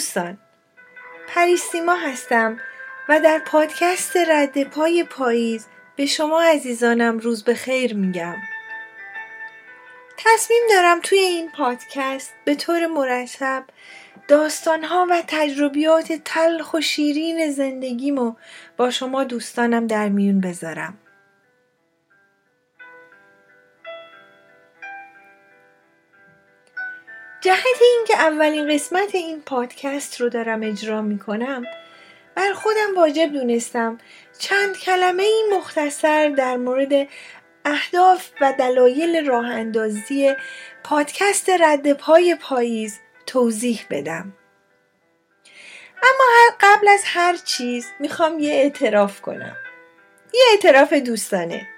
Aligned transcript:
دوستان 0.00 0.38
پریسیما 1.28 1.94
هستم 1.94 2.60
و 3.08 3.20
در 3.20 3.38
پادکست 3.38 4.16
رد 4.16 4.62
پای 4.62 5.04
پاییز 5.04 5.66
به 5.96 6.06
شما 6.06 6.42
عزیزانم 6.42 7.18
روز 7.18 7.44
به 7.44 7.54
خیر 7.54 7.94
میگم. 7.94 8.36
تصمیم 10.18 10.62
دارم 10.70 11.00
توی 11.00 11.18
این 11.18 11.50
پادکست 11.50 12.34
به 12.44 12.54
طور 12.54 12.86
مرتب 12.86 13.64
داستانها 14.28 15.06
و 15.10 15.22
تجربیات 15.26 16.12
تلخ 16.24 16.74
و 16.74 16.80
شیرین 16.80 17.50
زندگیمو 17.50 18.34
با 18.76 18.90
شما 18.90 19.24
دوستانم 19.24 19.86
در 19.86 20.08
میون 20.08 20.40
بذارم. 20.40 20.98
اولین 28.20 28.74
قسمت 28.74 29.14
این 29.14 29.42
پادکست 29.46 30.20
رو 30.20 30.28
دارم 30.28 30.62
اجرا 30.62 31.02
می 31.02 31.18
کنم 31.18 31.64
بر 32.34 32.52
خودم 32.52 32.94
واجب 32.96 33.32
دونستم 33.32 33.98
چند 34.38 34.78
کلمه 34.78 35.22
این 35.22 35.52
مختصر 35.56 36.28
در 36.28 36.56
مورد 36.56 37.08
اهداف 37.64 38.30
و 38.40 38.52
دلایل 38.58 39.26
راه 39.26 39.46
اندازی 39.46 40.34
پادکست 40.84 41.50
رد 41.50 41.92
پای 41.92 42.34
پاییز 42.34 42.98
توضیح 43.26 43.86
بدم. 43.90 44.32
اما 46.02 46.56
قبل 46.60 46.88
از 46.88 47.02
هر 47.04 47.36
چیز 47.36 47.86
می‌خوام 48.00 48.38
یه 48.38 48.54
اعتراف 48.54 49.20
کنم. 49.20 49.56
یه 50.34 50.40
اعتراف 50.50 50.92
دوستانه. 50.92 51.68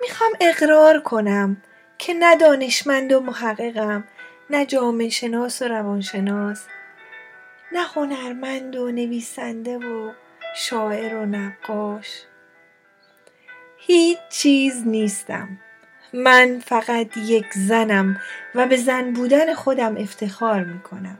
می‌خوام 0.00 0.32
اقرار 0.40 1.00
کنم 1.00 1.62
که 1.98 2.14
نه 2.14 2.36
دانشمند 2.36 3.12
و 3.12 3.20
محققم 3.20 4.04
نه 4.50 4.66
جامعه 4.66 5.08
شناس 5.08 5.62
و 5.62 5.68
روانشناس 5.68 6.66
نه 7.72 7.82
هنرمند 7.82 8.76
و 8.76 8.90
نویسنده 8.90 9.78
و 9.78 10.12
شاعر 10.56 11.14
و 11.14 11.26
نقاش. 11.26 12.22
هیچ 13.78 14.18
چیز 14.30 14.86
نیستم. 14.86 15.48
من 16.12 16.62
فقط 16.66 17.16
یک 17.16 17.52
زنم 17.52 18.20
و 18.54 18.66
به 18.66 18.76
زن 18.76 19.12
بودن 19.12 19.54
خودم 19.54 19.96
افتخار 19.96 20.64
می‌کنم. 20.64 21.18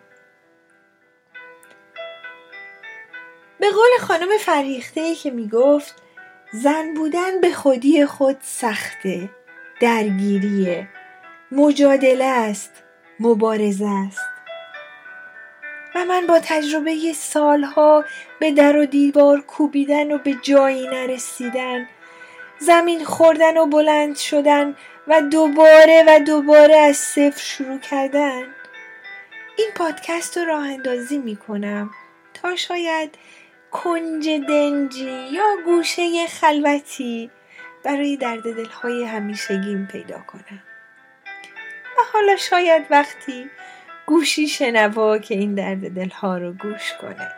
به 3.61 3.71
قول 3.71 3.91
خانم 4.01 4.29
فریخته 4.41 5.15
که 5.15 5.31
می‌گفت 5.31 6.03
زن 6.53 6.95
بودن 6.95 7.41
به 7.41 7.53
خودی 7.53 8.07
خود 8.07 8.37
سخته 8.41 9.31
درگیریه 9.81 10.89
مجادله 11.53 12.25
است. 12.25 12.85
مبارزه 13.21 13.87
است. 13.87 14.29
و 15.95 16.05
من 16.05 16.27
با 16.27 16.41
تجربه 16.41 17.13
سالها 17.13 18.05
به 18.41 18.53
در 18.53 18.77
و 18.77 18.87
دیوار 18.87 19.41
کوبیدن 19.41 20.13
و 20.13 20.19
به 20.19 20.35
جایی 20.43 20.89
نرسیدن 20.89 21.89
زمین 22.59 23.05
خوردن 23.05 23.57
و 23.57 23.67
بلند 23.67 24.17
شدن 24.17 24.77
و 25.07 25.23
دوباره 25.23 26.05
و 26.07 26.21
دوباره 26.21 26.77
از 26.77 26.97
صفر 26.97 27.41
شروع 27.41 27.79
کردن. 27.79 28.43
این 29.59 29.71
پادکست 29.75 30.39
رو 30.39 30.45
راه 30.45 30.67
اندازی 30.67 31.19
می 31.19 31.37
کنم 31.37 31.91
تا 32.35 32.57
شاید 32.57 33.15
کنج 33.71 34.29
دنجی 34.29 35.29
یا 35.33 35.57
گوشه 35.65 36.27
خلوتی 36.27 37.31
برای 37.85 38.17
درد 38.17 38.43
دلهای 38.43 39.05
همیشگیم 39.05 39.89
پیدا 39.93 40.19
کنم. 40.19 40.63
حالا 42.13 42.37
شاید 42.37 42.87
وقتی 42.91 43.51
گوشی 44.07 44.49
شنوا 44.49 45.19
که 45.19 45.35
این 45.35 45.55
درد 45.55 45.95
دلها 45.95 46.39
رو 46.39 46.53
گوش 46.53 46.93
کنه. 47.01 47.33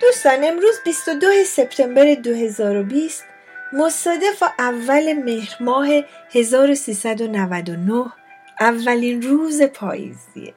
دوستان 0.00 0.44
امروز 0.44 0.80
22 0.84 1.44
سپتامبر 1.44 2.14
2020 2.14 3.24
مصادف 3.72 4.42
و 4.42 4.46
اول 4.58 5.12
مهر 5.12 5.56
ماه 5.60 5.88
1399 6.30 8.12
اولین 8.60 9.22
روز 9.22 9.62
پاییزیه. 9.62 10.54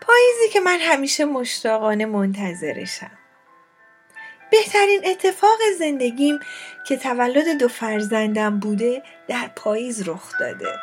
پاییزی 0.00 0.48
که 0.52 0.60
من 0.60 0.78
همیشه 0.80 1.24
مشتاقانه 1.24 2.06
منتظرشم. 2.06 3.18
بهترین 4.50 5.00
اتفاق 5.04 5.58
زندگیم 5.78 6.40
که 6.86 6.96
تولد 6.96 7.58
دو 7.58 7.68
فرزندم 7.68 8.58
بوده 8.58 9.02
در 9.28 9.50
پاییز 9.56 10.08
رخ 10.08 10.38
داده. 10.40 10.78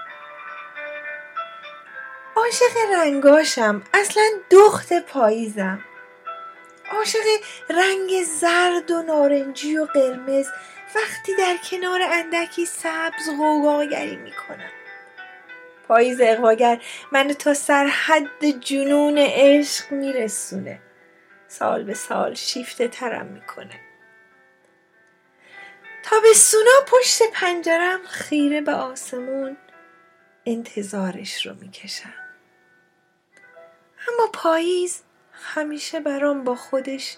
عاشق 2.36 2.78
رنگاشم 2.94 3.82
اصلا 3.94 4.24
دخت 4.52 4.94
پاییزم. 4.94 5.80
عاشق 6.92 7.20
رنگ 7.70 8.24
زرد 8.24 8.92
و 8.92 9.02
نارنجی 9.02 9.78
و 9.78 9.86
قرمز 9.86 10.48
وقتی 10.96 11.36
در 11.36 11.56
کنار 11.70 12.02
اندکی 12.02 12.66
سبز 12.66 13.30
غوغاگری 13.40 14.16
می‌کنم. 14.16 14.72
پاییز 15.88 16.22
اقواگر 16.22 16.82
منو 17.12 17.34
تا 17.34 17.54
سرحد 17.54 18.46
جنون 18.60 19.18
عشق 19.18 19.92
میرسونه. 19.92 20.80
سال 21.60 21.84
به 21.84 21.94
سال 21.94 22.34
شیفته 22.34 22.88
ترم 22.88 23.26
می‌کنه. 23.26 23.80
تا 26.04 26.20
به 26.20 26.34
سونا 26.34 26.72
پشت 26.88 27.22
پنجرم 27.34 28.00
خیره 28.08 28.62
به 28.62 28.74
آسمون 28.74 29.58
انتظارش 30.46 31.46
رو 31.46 31.54
می‌کشم. 31.54 32.14
اما 34.08 34.28
پاییز 34.34 35.04
همیشه 35.32 36.00
برام 36.00 36.44
با 36.44 36.56
خودش 36.56 37.18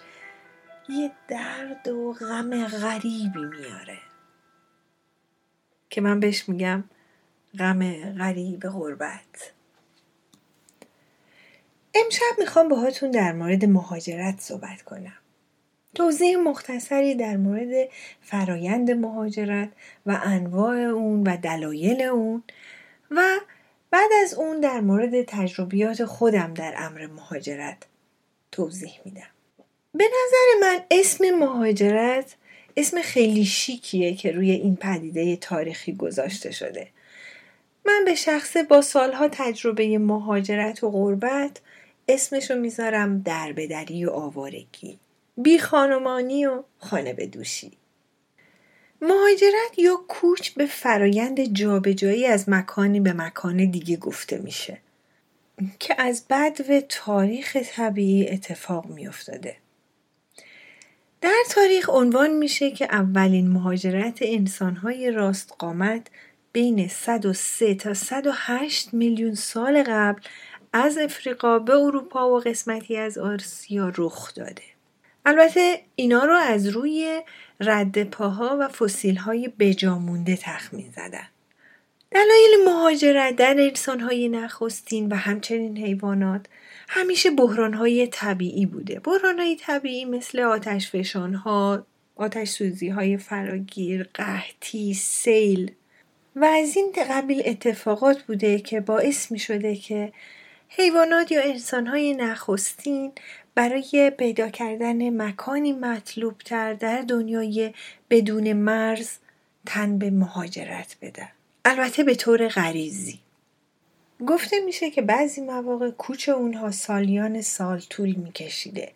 یه 0.90 1.12
درد 1.28 1.88
و 1.88 2.14
غم 2.14 2.68
غریبی 2.68 3.46
میاره. 3.46 4.00
که 5.90 6.02
من 6.02 6.20
بهش 6.20 6.50
میگم 6.50 6.84
غم 7.60 8.14
غریب 8.14 8.70
غربت. 8.70 9.54
امشب 11.96 12.40
می‌خوام 12.40 12.70
باهاتون 12.70 13.12
در 13.12 13.32
مورد 13.32 13.66
مهاجرت 13.66 14.40
صحبت 14.40 14.82
کنم. 14.82 15.18
توضیح 15.96 16.38
مختصری 16.38 17.16
در 17.16 17.38
مورد 17.38 17.90
فرایند 18.22 18.92
مهاجرت 18.92 19.70
و 20.06 20.20
انواع 20.24 20.78
اون 20.78 21.24
و 21.24 21.38
دلایل 21.38 22.02
اون 22.02 22.44
و 23.12 23.22
بعد 23.92 24.10
از 24.24 24.34
اون 24.34 24.60
در 24.60 24.80
مورد 24.80 25.24
تجربیات 25.24 26.06
خودم 26.06 26.54
در 26.54 26.74
امر 26.78 27.08
مهاجرت 27.08 27.78
توضیح 28.52 29.00
میدم. 29.06 29.30
به 29.94 30.04
نظر 30.04 30.62
من 30.62 30.80
اسم 30.92 31.30
مهاجرت 31.30 32.36
اسم 32.78 33.02
خیلی 33.02 33.46
شیکیه 33.46 34.16
که 34.16 34.32
روی 34.32 34.52
این 34.52 34.76
پدیده 34.76 35.36
تاریخی 35.36 35.96
گذاشته 35.96 36.52
شده. 36.52 36.88
من 37.86 38.06
به 38.06 38.16
شخصه 38.16 38.64
با 38.64 38.82
سالها 38.82 39.28
تجربه 39.28 39.98
مهاجرت 39.98 40.84
و 40.84 40.92
غربت 40.92 41.62
اسمشو 42.08 42.56
می‌ذارم 42.56 43.22
دربدری 43.22 44.06
و 44.06 44.10
آوارگی. 44.10 45.00
بی 45.38 45.60
خانمانی 45.60 46.46
و 46.46 46.64
خانه 46.80 47.14
به 47.14 47.28
دوشی. 47.28 47.72
مهاجرت 49.02 49.80
یا 49.80 49.96
کوچ 50.08 50.50
به 50.50 50.66
فرایند 50.66 51.44
جابجایی 51.44 52.26
از 52.26 52.50
مکانی 52.50 53.00
به 53.00 53.14
مکان 53.14 53.72
دیگه 53.72 53.98
گفته 53.98 54.38
میشه. 54.38 54.78
که 55.80 56.02
از 56.02 56.24
و 56.70 56.82
تاریخ 56.90 57.58
طبیعی 57.76 58.30
اتفاق 58.30 58.86
میافتاده. 58.86 59.56
در 61.22 61.44
تاریخ 61.50 61.90
عنوان 61.90 62.34
میشه 62.34 62.72
که 62.72 62.86
اولین 62.86 63.48
مهاجرت 63.48 64.18
انسانهای 64.22 65.12
راست 65.12 65.54
قامت 65.60 66.08
بین 66.52 66.88
103 66.88 67.76
تا 67.76 67.94
108 67.94 68.94
میلیون 68.94 69.34
سال 69.34 69.84
قبل 69.84 70.22
از 70.78 70.98
افریقا 70.98 71.60
به 71.60 71.74
اروپا 71.74 72.30
و 72.30 72.40
قسمتی 72.40 72.98
از 72.98 73.18
آسیا 73.18 73.92
رخ 73.98 74.34
داده. 74.34 74.64
البته 75.26 75.82
اینا 75.96 76.24
رو 76.24 76.36
از 76.36 76.68
روی 76.68 77.22
رد 77.60 78.04
پاها 78.04 78.58
و 78.60 78.68
فسیل 78.68 79.16
های 79.16 79.48
بجامونده 79.60 80.38
تخمین 80.42 80.92
زدن. 80.96 81.28
دلایل 82.12 82.66
مهاجرت 82.66 83.36
در 83.36 83.56
انسان 83.60 84.00
های 84.00 84.30
نخستین 84.30 85.12
و 85.12 85.16
همچنین 85.16 85.78
حیوانات 85.78 86.46
همیشه 86.88 87.32
بحران 87.32 87.74
های 87.74 88.08
طبیعی 88.08 88.66
بوده. 88.66 89.00
بحران 89.00 89.40
های 89.40 89.56
طبیعی 89.56 90.06
مثل 90.06 90.40
آتش 90.40 90.92
فشان 90.92 91.34
ها، 91.34 91.86
آتش 92.16 92.50
سوزی 92.50 92.90
های 92.90 93.18
فراگیر، 93.18 94.10
قحطی، 94.14 94.94
سیل 94.94 95.72
و 96.36 96.46
از 96.46 96.76
این 96.76 96.94
قبیل 97.10 97.42
اتفاقات 97.46 98.22
بوده 98.22 98.60
که 98.60 98.80
باعث 98.80 99.32
می 99.32 99.40
شده 99.40 99.76
که 99.76 100.14
حیوانات 100.70 101.32
یا 101.32 101.42
انسانهای 101.42 102.14
نخستین 102.14 103.12
برای 103.56 104.12
پیدا 104.18 104.50
کردن 104.50 105.22
مکانی 105.22 105.74
مطلوبتر 105.74 106.74
در 106.74 107.02
دنیای 107.02 107.74
بدون 108.10 108.54
مرز 108.54 109.10
تن 109.66 109.98
به 109.98 110.10
مهاجرت 110.10 110.96
بدن 111.02 111.30
البته 111.66 112.04
به 112.04 112.16
طور 112.16 112.48
غریزی 112.48 113.20
گفته 114.28 114.60
میشه 114.60 114.90
که 114.90 115.02
بعضی 115.02 115.42
مواقع 115.42 115.90
کوچ 115.90 116.30
اونها 116.30 116.72
سالیان 116.72 117.42
سال 117.42 117.80
طول 117.80 118.12
میکشیده 118.12 118.92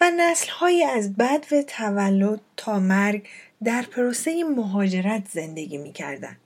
و 0.00 0.10
نسلهایی 0.10 0.84
از 0.84 1.16
بد 1.16 1.44
و 1.52 1.62
تولد 1.62 2.40
تا 2.56 2.78
مرگ 2.78 3.26
در 3.64 3.82
پروسه 3.82 4.44
مهاجرت 4.44 5.28
زندگی 5.30 5.78
می‌کردن. 5.78 6.36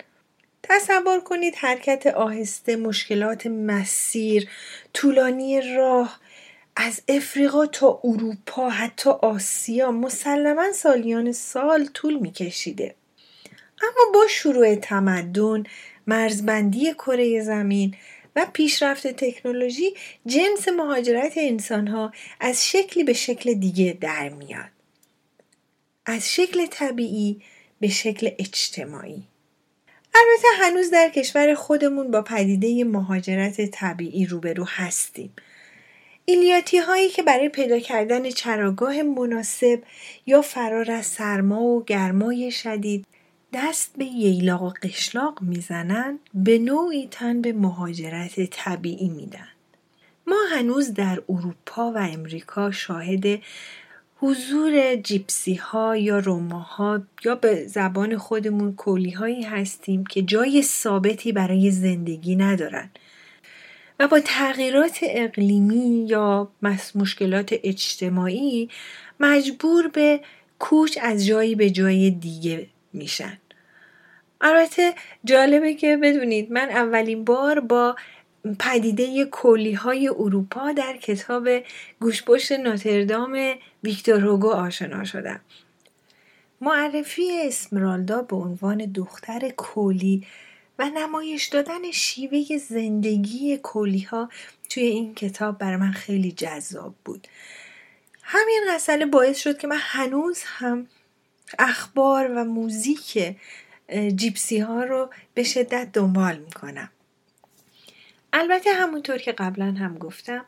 تصور 0.63 1.21
کنید 1.21 1.55
حرکت 1.55 2.07
آهسته 2.07 2.77
مشکلات 2.77 3.47
مسیر 3.47 4.49
طولانی 4.95 5.77
راه 5.77 6.21
از 6.77 7.03
افریقا 7.09 7.67
تا 7.67 8.01
اروپا 8.05 8.71
حتی 8.71 9.11
آسیا 9.11 9.91
مسلما 9.91 10.73
سالیان 10.73 11.33
سال 11.33 11.87
طول 11.87 12.19
میکشیده 12.19 12.95
اما 13.83 14.13
با 14.15 14.27
شروع 14.29 14.75
تمدن 14.75 15.65
مرزبندی 16.07 16.93
کره 16.93 17.41
زمین 17.41 17.95
و 18.37 18.47
پیشرفت 18.53 19.07
تکنولوژی 19.07 19.95
جنس 20.27 20.69
مهاجرت 20.69 21.33
انسان 21.37 21.89
ها 21.89 22.13
از 22.41 22.67
شکلی 22.69 23.05
به 23.05 23.13
شکل 23.13 23.55
دیگه 23.55 23.99
در 24.01 24.29
میاد. 24.29 24.71
از 26.07 26.33
شکل 26.33 26.67
طبیعی 26.67 27.43
به 27.81 27.89
شکل 27.89 28.31
اجتماعی. 28.39 29.23
البته 30.15 30.49
هنوز 30.59 30.91
در 30.91 31.09
کشور 31.09 31.55
خودمون 31.55 32.11
با 32.11 32.23
پدیده 32.23 32.85
مهاجرت 32.85 33.71
طبیعی 33.71 34.27
روبرو 34.27 34.65
هستیم. 34.69 35.33
ایلیاتی 36.25 36.79
هایی 36.79 37.09
که 37.09 37.23
برای 37.23 37.49
پیدا 37.49 37.79
کردن 37.79 38.31
چراگاه 38.31 39.03
مناسب 39.03 39.83
یا 40.27 40.43
فرار 40.43 40.91
از 40.91 41.07
سرما 41.07 41.63
و 41.63 41.85
گرمای 41.85 42.51
شدید 42.51 43.07
دست 43.53 43.93
به 43.97 44.05
ییلاق 44.05 44.63
و 44.63 44.73
قشلاق 44.83 45.43
می‌زنن 45.43 46.19
به 46.35 46.59
نوعی 46.59 47.09
تن 47.11 47.43
به 47.43 47.53
مهاجرت 47.53 48.51
طبیعی 48.51 49.09
میدن. 49.09 49.49
ما 50.27 50.37
هنوز 50.53 50.95
در 50.95 51.23
اروپا 51.29 51.93
و 51.93 51.99
امریکا 51.99 52.71
شاهد 52.71 53.39
حضور 54.23 54.97
جیپسی 54.97 55.55
ها 55.55 55.97
یا 55.97 56.19
روماها 56.19 57.03
یا 57.25 57.35
به 57.35 57.67
زبان 57.67 58.17
خودمون 58.17 58.75
کولی 58.75 59.11
هایی 59.11 59.43
هستیم 59.43 60.05
که 60.05 60.23
جای 60.23 60.63
ثابتی 60.63 61.33
برای 61.33 61.71
زندگی 61.71 62.37
ندارن. 62.37 62.91
و 64.01 64.09
با 64.09 64.21
تغییرات 64.21 64.99
اقلیمی 65.03 66.07
یا 66.09 66.49
مشکلات 66.95 67.55
اجتماعی 67.65 68.71
مجبور 69.21 69.89
به 69.89 70.21
کوچ 70.59 70.99
از 71.03 71.27
جایی 71.27 71.55
به 71.55 71.71
جای 71.71 72.11
دیگه 72.11 72.67
میشن. 72.93 73.39
البته 74.41 74.95
جالبه 75.25 75.75
که 75.75 75.97
بدونید 75.97 76.53
من 76.53 76.71
اولین 76.71 77.25
بار 77.25 77.61
با 77.61 77.97
پدیده 78.59 79.25
کلی 79.25 79.73
های 79.73 80.09
اروپا 80.09 80.73
در 80.73 80.97
کتاب 80.97 81.49
گوشپشت 82.01 82.53
ناتردام 82.53 83.55
ویکتور 83.83 84.21
هوگو 84.21 84.51
آشنا 84.51 85.05
شدم. 85.05 85.41
معرفی 86.61 87.41
اسمرالدا 87.47 88.23
به 88.23 88.37
عنوان 88.37 88.93
دختر 88.93 89.49
کولی 89.49 90.27
و 90.79 90.91
نمایش 90.95 91.47
دادن 91.47 91.91
شیوه 91.91 92.59
زندگی 92.59 93.57
کولی 93.57 94.01
ها 94.01 94.29
توی 94.69 94.83
این 94.83 95.15
کتاب 95.15 95.59
برای 95.59 95.77
من 95.77 95.93
خیلی 95.93 96.33
جذاب 96.33 96.95
بود. 97.05 97.29
همین 98.23 98.65
مسئله 98.71 99.07
باعث 99.07 99.39
شد 99.39 99.59
که 99.59 99.67
من 99.67 99.79
هنوز 99.81 100.43
هم 100.45 100.87
اخبار 101.59 102.31
و 102.31 102.45
موزیک 102.45 103.37
جیپسی 104.17 104.59
ها 104.59 104.85
رو 104.85 105.11
به 105.35 105.43
شدت 105.43 105.89
دنبال 105.93 106.39
می‌کنم 106.39 106.91
البته 108.33 108.73
همونطور 108.73 109.19
که 109.19 109.33
قبلا 109.33 109.75
هم 109.79 109.99
گفتم 109.99 110.45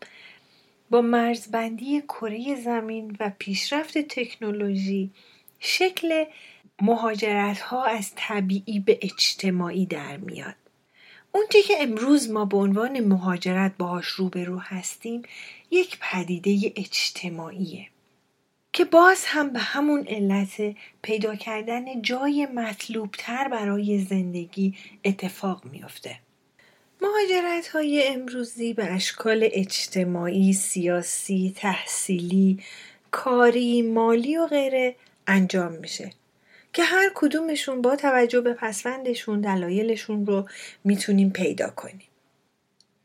با 0.90 1.00
مرزبندی 1.00 2.00
کره 2.00 2.54
زمین 2.54 3.16
و 3.20 3.30
پیشرفت 3.38 3.98
تکنولوژی 3.98 5.10
شکل 5.58 6.24
مهاجرت 6.82 7.60
ها 7.60 7.84
از 7.84 8.12
طبیعی 8.16 8.80
به 8.80 8.98
اجتماعی 9.02 9.86
در 9.86 10.16
میاد 10.16 10.54
اونچه 11.32 11.62
که 11.62 11.74
امروز 11.80 12.30
ما 12.30 12.44
به 12.44 12.56
عنوان 12.56 13.00
مهاجرت 13.00 13.72
باهاش 13.78 14.06
روبرو 14.06 14.58
هستیم 14.58 15.22
یک 15.70 15.98
پدیده 16.00 16.72
اجتماعیه 16.76 17.88
که 18.72 18.84
باز 18.84 19.24
هم 19.26 19.52
به 19.52 19.58
همون 19.58 20.06
علت 20.08 20.76
پیدا 21.02 21.34
کردن 21.34 22.02
جای 22.02 22.46
مطلوبتر 22.46 23.48
برای 23.48 23.98
زندگی 23.98 24.74
اتفاق 25.04 25.64
میافته. 25.64 26.23
مهاجرت 27.04 27.68
های 27.68 28.06
امروزی 28.06 28.74
به 28.74 28.92
اشکال 28.92 29.48
اجتماعی، 29.52 30.52
سیاسی، 30.52 31.54
تحصیلی، 31.56 32.58
کاری، 33.10 33.82
مالی 33.82 34.36
و 34.36 34.46
غیره 34.46 34.96
انجام 35.26 35.72
میشه 35.72 36.10
که 36.72 36.82
هر 36.82 37.10
کدومشون 37.14 37.82
با 37.82 37.96
توجه 37.96 38.40
به 38.40 38.52
پسوندشون 38.52 39.40
دلایلشون 39.40 40.26
رو 40.26 40.48
می‌تونیم 40.84 41.30
پیدا 41.30 41.70
کنیم. 41.70 42.08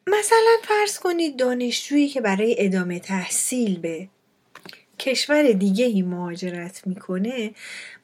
مثلا 0.08 0.58
فرض 0.64 1.00
کنید 1.00 1.38
دانشجویی 1.38 2.08
که 2.08 2.22
برای 2.22 2.56
ادامه 2.58 3.00
تحصیل 3.00 3.80
به 3.80 4.08
کشور 5.00 5.52
دیگه 5.52 5.86
ای 5.86 6.02
مهاجرت 6.02 6.88
می‌کنه 6.88 7.52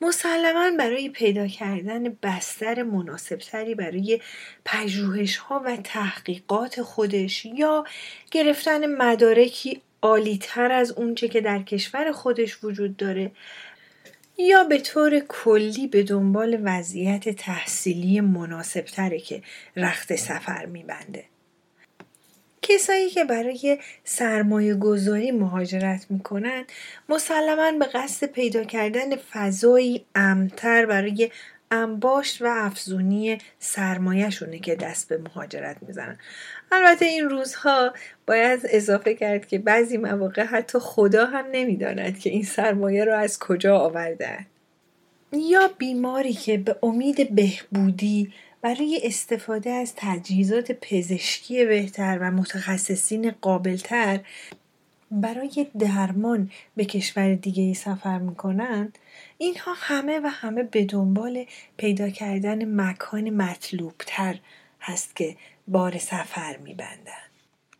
مسلما 0.01 0.71
برای 0.77 1.09
پیدا 1.09 1.47
کردن 1.47 2.17
بستر 2.23 2.83
مناسبتری 2.83 3.75
برای 3.75 4.21
پژوهش 4.65 5.37
ها 5.37 5.59
و 5.65 5.75
تحقیقات 5.75 6.81
خودش 6.81 7.45
یا 7.45 7.83
گرفتن 8.31 8.85
مدارکی 8.85 9.81
عالیتر 10.01 10.71
از 10.71 10.91
اونچه 10.91 11.27
که 11.27 11.41
در 11.41 11.63
کشور 11.63 12.11
خودش 12.11 12.63
وجود 12.63 12.97
داره 12.97 13.31
یا 14.37 14.63
به 14.63 14.77
طور 14.77 15.19
کلی 15.19 15.87
به 15.87 16.03
دنبال 16.03 16.61
وضعیت 16.63 17.29
تحصیلی 17.29 18.21
مناسبتره 18.21 19.19
که 19.19 19.41
رخت 19.75 20.15
سفر 20.15 20.65
میبنده. 20.65 21.23
کسایی 22.67 23.09
که 23.09 23.23
برای 23.23 23.77
سرمایه 24.03 24.75
گذاری 24.75 25.31
مهاجرت 25.31 26.05
می‌کنن 26.09 26.63
مسلما 27.09 27.71
به 27.71 27.85
قصد 27.85 28.27
پیدا 28.27 28.63
کردن 28.63 29.15
فضایی 29.15 30.05
امتر 30.15 30.85
برای 30.85 31.31
انباشت 31.71 32.41
و 32.41 32.45
افزونی 32.45 33.37
سرمایهشونه 33.59 34.59
که 34.59 34.75
دست 34.75 35.09
به 35.09 35.17
مهاجرت 35.17 35.77
می‌زنن. 35.81 36.17
البته 36.71 37.05
این 37.05 37.29
روزها 37.29 37.93
باید 38.27 38.59
اضافه 38.63 39.13
کرد 39.13 39.47
که 39.47 39.59
بعضی 39.59 39.97
مواقع 39.97 40.43
حتی 40.43 40.79
خدا 40.79 41.25
هم 41.25 41.45
نمی‌داند 41.51 42.19
که 42.19 42.29
این 42.29 42.43
سرمایه 42.43 43.05
رو 43.05 43.13
از 43.13 43.39
کجا 43.39 43.77
آورده 43.77 44.45
یا 45.33 45.71
بیماری 45.77 46.33
که 46.33 46.57
به 46.57 46.75
امید 46.83 47.35
بهبودی 47.35 48.33
برای 48.65 49.01
استفاده 49.03 49.71
از 49.71 49.93
تجهیزات 49.95 50.71
پزشکی 50.71 51.65
بهتر 51.65 52.17
و 52.21 52.31
متخصصین 52.31 53.31
قابلتر 53.31 54.19
برای 55.11 55.67
درمان 55.79 56.51
به 56.75 56.85
کشور 56.85 57.35
دیگه 57.35 57.63
ای 57.63 57.73
سفر 57.73 58.19
می‌کنند 58.19 58.97
اینها 59.37 59.73
همه 59.77 60.19
و 60.19 60.27
همه 60.27 60.63
به 60.63 60.85
دنبال 60.85 61.45
پیدا 61.77 62.09
کردن 62.09 62.81
مکان 62.81 63.29
مطلوبتر 63.29 64.39
هست 64.81 65.15
که 65.15 65.35
بار 65.67 65.97
سفر 65.97 66.57
میبندن. 66.57 67.25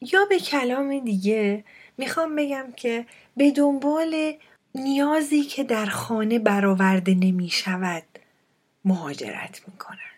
یا 0.01 0.25
به 0.29 0.39
کلام 0.39 0.99
دیگه 0.99 1.63
می‌خوام 1.97 2.35
بگم 2.35 2.65
که 2.77 3.05
به 3.37 3.51
دنبال 3.51 4.33
نیازی 4.75 5.43
که 5.43 5.63
در 5.63 5.85
خانه 5.85 6.39
برآورده 6.39 7.13
نمی 7.13 7.49
شود 7.49 8.03
مهاجرت 8.85 9.61
می‌کنن. 9.67 10.14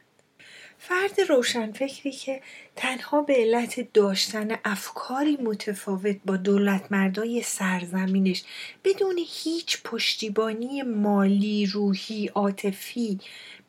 فرد 0.89 1.21
روشنفکری 1.21 2.11
که 2.11 2.41
تنها 2.75 3.21
به 3.21 3.33
علت 3.33 3.93
داشتن 3.93 4.57
افکاری 4.65 5.37
متفاوت 5.41 6.17
با 6.25 6.37
دولت 6.37 6.91
مردای 6.91 7.41
سرزمینش 7.41 8.43
بدون 8.83 9.19
هیچ 9.27 9.81
پشتیبانی 9.83 10.81
مالی، 10.81 11.65
روحی، 11.65 12.27
عاطفی، 12.27 13.19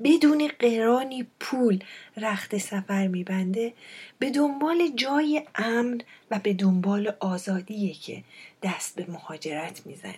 بدون 0.04 0.50
قرانی 0.58 1.26
پول 1.40 1.84
رخت 2.16 2.58
سفر 2.58 3.06
میبنده 3.06 3.72
به 4.18 4.30
دنبال 4.30 4.88
جای 4.96 5.42
امن 5.54 6.00
و 6.30 6.38
به 6.38 6.52
دنبال 6.52 7.12
آزادیه 7.20 7.94
که 7.94 8.24
دست 8.62 8.96
به 8.96 9.06
مهاجرت 9.08 9.86
می‌زنه. 9.86 10.14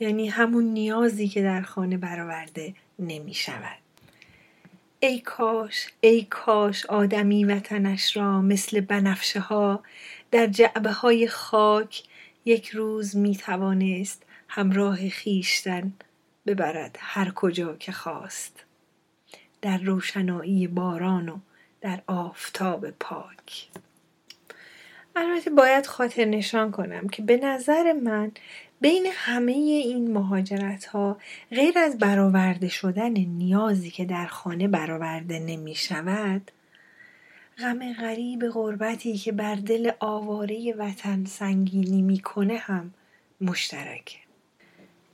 یعنی 0.00 0.28
همون 0.28 0.64
نیازی 0.64 1.28
که 1.28 1.42
در 1.42 1.62
خانه 1.62 1.96
برآورده 1.96 2.74
نمی‌شود. 2.98 3.87
ای 5.00 5.20
کاش 5.20 5.88
ای 6.00 6.22
کاش 6.30 6.86
آدمی 6.86 7.44
وطنش 7.44 8.16
را 8.16 8.40
مثل 8.42 8.80
بنفشه 8.80 9.40
ها 9.40 9.82
در 10.30 10.46
جعبه 10.46 10.92
های 10.92 11.28
خاک 11.28 12.02
یک 12.44 12.68
روز 12.68 13.16
می 13.16 13.36
توانست 13.36 14.22
همراه 14.48 15.08
خیشتن 15.08 15.92
ببرد 16.46 16.96
هر 17.00 17.30
کجا 17.30 17.76
که 17.76 17.92
خواست. 17.92 18.64
در 19.62 19.78
روشنایی 19.78 20.66
باران 20.66 21.28
و 21.28 21.38
در 21.80 22.02
آفتاب 22.06 22.90
پاک. 22.90 23.68
البته 25.16 25.50
باید 25.50 25.86
خاطر 25.86 26.24
نشان 26.24 26.70
کنم 26.70 27.08
که 27.08 27.22
به 27.22 27.36
نظر 27.36 27.92
من 27.92 28.32
بین 28.80 29.06
همه 29.12 29.52
این 29.52 30.12
مهاجرت 30.12 30.84
ها 30.84 31.18
غیر 31.50 31.78
از 31.78 31.98
برآورده 31.98 32.68
شدن 32.68 33.12
نیازی 33.12 33.90
که 33.90 34.04
در 34.04 34.26
خانه 34.26 34.68
برآورده 34.68 35.38
نمی 35.38 35.74
شود 35.74 36.50
غم 37.58 37.92
غریب 37.92 38.48
غربتی 38.48 39.16
که 39.16 39.32
بر 39.32 39.54
دل 39.54 39.90
آواره 40.00 40.74
وطن 40.78 41.24
سنگینی 41.24 42.02
می‌کنه 42.02 42.56
هم 42.56 42.94
مشترکه. 43.40 44.18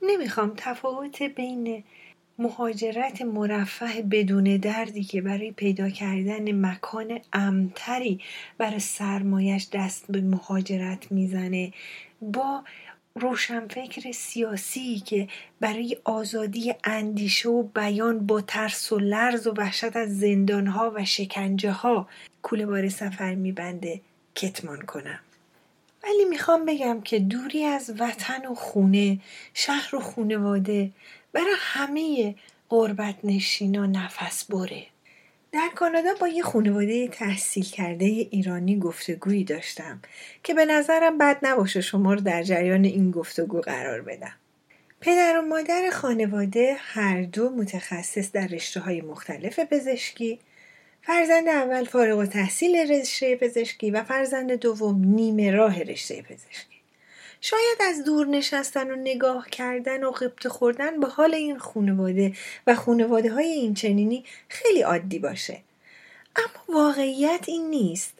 نمی‌خوام 0.01 0.53
تفاوت 0.57 1.23
بین 1.23 1.83
مهاجرت 2.39 3.21
مرفه 3.21 4.01
بدون 4.01 4.57
دردی 4.57 5.03
که 5.03 5.21
برای 5.21 5.51
پیدا 5.51 5.89
کردن 5.89 6.65
مکان 6.65 7.19
امتری 7.33 8.19
برای 8.57 8.79
سرمایش 8.79 9.67
دست 9.73 10.05
به 10.09 10.21
مهاجرت 10.21 11.11
می‌زنه. 11.11 11.73
با 12.21 12.63
روشنفکر 13.15 14.11
سیاسی 14.11 14.99
که 14.99 15.27
برای 15.59 15.97
آزادی 16.03 16.73
اندیشه 16.83 17.49
و 17.49 17.63
بیان 17.63 18.27
با 18.27 18.41
ترس 18.41 18.91
و 18.91 18.99
لرز 18.99 19.47
و 19.47 19.53
وحشت 19.57 19.95
از 19.95 20.19
زندانها 20.19 20.91
و 20.95 21.05
شکنجه 21.05 21.71
ها 21.71 22.07
کوله 22.41 22.65
بار 22.65 22.89
سفر 22.89 23.35
میبنده. 23.35 24.01
کتمان 24.35 24.81
کنم. 24.81 25.19
ولی 26.03 26.25
می‌خوام 26.29 26.65
بگم 26.65 27.01
که 27.01 27.19
دوری 27.19 27.63
از 27.63 27.93
وطن 27.99 28.45
و 28.45 28.55
خونه 28.55 29.19
شهر 29.53 29.95
و 29.95 29.99
خونواده 29.99 30.91
برای 31.35 31.55
همه 31.59 32.35
قربت 32.69 33.15
نشینا 33.23 33.85
نفس 33.85 34.45
بره 34.45 34.85
در 35.51 35.69
کانادا 35.75 36.09
با 36.21 36.27
یه 36.27 36.43
خانواده 36.43 37.07
تحصیل 37.07 37.63
کرده 37.63 38.05
ایرانی 38.05 38.79
گفتگویی 38.79 39.43
داشتم 39.43 40.01
که 40.43 40.53
به 40.53 40.65
نظرم 40.65 41.17
بد 41.17 41.37
نباشه 41.41 41.81
شما 41.81 42.13
رو 42.13 42.21
در 42.21 42.43
جریان 42.43 42.85
این 42.85 43.11
گفتگو 43.11 43.61
قرار 43.61 44.01
بدم. 44.01 44.33
پدر 45.01 45.39
و 45.39 45.41
مادر 45.41 45.89
خانواده 45.93 46.75
هر 46.79 47.21
دو 47.21 47.49
متخصص 47.49 48.31
در 48.31 48.47
رشته 48.47 48.79
های 48.79 49.01
مختلف 49.01 49.59
پزشکی 49.59 50.39
فرزند 51.01 51.47
اول 51.47 51.83
فارغ 51.83 52.19
و 52.19 52.25
تحصیل 52.25 52.91
رشته 52.91 53.35
پزشکی 53.35 53.91
و 53.91 54.03
فرزند 54.03 54.51
دوم 54.51 55.05
نیمه 55.05 55.51
راه 55.51 55.83
رشته 55.83 56.21
پزشکی 56.21 56.74
شاید 57.47 57.77
از 57.89 58.03
دور 58.03 58.27
نشستن 58.27 58.91
و 58.91 58.95
نگاه 58.95 59.49
کردن 59.49 60.03
و 60.03 60.11
قبط 60.11 60.47
خوردن 60.47 60.99
به 60.99 61.07
حال 61.07 61.33
این 61.33 61.57
خانواده 61.57 62.33
و 62.67 62.75
خانواده 62.75 63.31
های 63.33 63.47
این 63.47 63.73
چنینی 63.73 64.25
خیلی 64.49 64.81
عادی 64.81 65.19
باشه. 65.19 65.61
اما 66.35 66.79
واقعیت 66.79 67.43
این 67.47 67.69
نیست. 67.69 68.13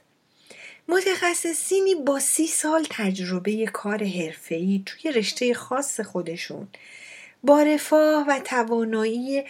متخصصینی 0.88 1.96
با 1.96 2.20
سی 2.20 2.48
سال 2.48 2.86
تجربه 2.90 3.66
کار 3.66 4.04
حرفه‌ای 4.04 4.84
توی 4.86 5.12
رشته 5.12 5.54
خاص 5.54 6.00
خودشون. 6.00 6.68
با 7.44 7.62
رفاه 7.62 8.26
و 8.28 8.40
توانایی 8.40 9.44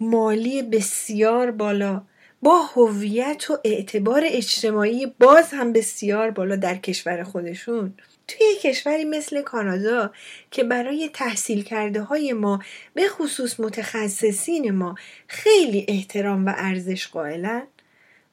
مالی 0.00 0.62
بسیار 0.62 1.50
بالا 1.50 2.02
با 2.42 2.62
هویت 2.62 3.50
و 3.50 3.58
اعتبار 3.64 4.22
اجتماعی 4.26 5.06
باز 5.06 5.48
هم 5.52 5.72
بسیار 5.72 6.30
بالا 6.30 6.56
در 6.56 6.76
کشور 6.76 7.22
خودشون. 7.22 7.94
توی 8.28 8.46
کشوری 8.62 9.04
مثل 9.04 9.42
کانادا 9.42 10.12
که 10.50 10.64
برای 10.64 11.10
تحصیل 11.12 11.62
کرده 11.62 12.02
های 12.02 12.32
ما 12.32 12.62
به 12.94 13.08
خصوص 13.08 13.60
متخصصین 13.60 14.70
ما 14.70 14.94
خیلی 15.28 15.84
احترام 15.88 16.46
و 16.46 16.52
ارزش 16.56 17.08
قائلن 17.08 17.66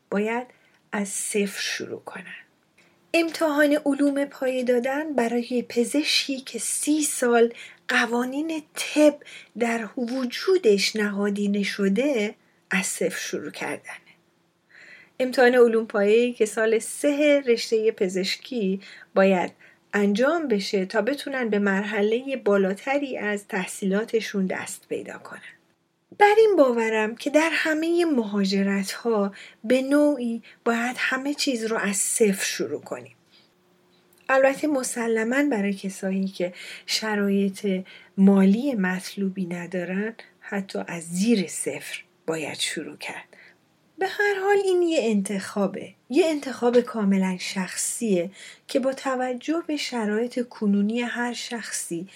باید 0.10 0.48
از 0.92 1.10
صفر 1.10 1.62
شروع 1.62 2.00
کنن. 2.00 2.36
امتحان 3.14 3.80
علوم 3.86 4.26
پایه 4.26 4.64
دادن 4.64 5.14
برای 5.14 5.66
پزشکی 5.70 6.42
که 6.42 6.60
سی 6.60 7.02
سال 7.02 7.54
قوانین 7.88 8.64
طب 8.76 9.16
در 9.60 9.90
وجودش 9.98 10.96
نهادینه 10.96 11.64
شده 11.64 12.36
از 12.72 12.86
صفر 12.86 13.20
شروع 13.20 13.52
کردنه. 13.52 14.10
امتحان 15.20 15.56
علوم 15.56 15.86
پایه 15.86 16.34
که 16.34 16.46
سال 16.46 16.80
سه 16.80 17.44
رشته 17.48 17.92
پزشکی 17.92 18.82
باید 19.16 19.52
انجام 19.94 20.48
بشه 20.48 20.86
تا 20.86 21.02
بتونن 21.02 21.50
به 21.50 21.60
مرحله 21.60 22.38
بالاتری 22.38 23.18
از 23.18 23.48
تحصیلاتشون 23.48 24.46
دست 24.46 24.88
پیدا 24.90 25.18
کنن. 25.18 25.42
بر 26.20 26.36
این 26.38 26.56
باورم 26.58 27.16
که 27.16 27.30
در 27.30 27.50
همه 27.54 28.06
مهاجرت 28.06 28.92
ها 28.92 29.34
به 29.64 29.82
نوعی 29.82 30.44
باید 30.66 30.96
همه 31.00 31.34
چیز 31.34 31.66
رو 31.66 31.78
از 31.78 31.96
صفر 31.96 32.46
شروع 32.46 32.82
کنیم. 32.82 33.16
البته 34.30 34.68
مسلما 34.68 35.50
برای 35.50 35.74
کسایی 35.74 36.28
که 36.28 36.54
شرایط 36.86 37.86
مالی 38.18 38.76
مطلوبی 38.76 39.46
ندارن 39.46 40.16
حتی 40.40 40.80
از 40.88 41.04
زیر 41.04 41.48
صفر 41.48 42.04
باید 42.28 42.60
شروع 42.60 42.98
کرد. 42.98 43.38
به 43.98 44.08
هر 44.08 44.36
حال 44.44 44.58
این 44.66 44.82
یه 44.82 45.00
انتخابه 45.02 45.94
یه 46.10 46.26
انتخاب 46.26 46.80
کاملا 46.80 47.38
شخصیه 47.40 48.32
که 48.68 48.80
با 48.80 48.94
توجه 48.94 49.64
به 49.68 49.78
شرایط 49.78 50.48
کنونی 50.48 51.02
هر 51.02 51.34
شخصی 51.34 52.08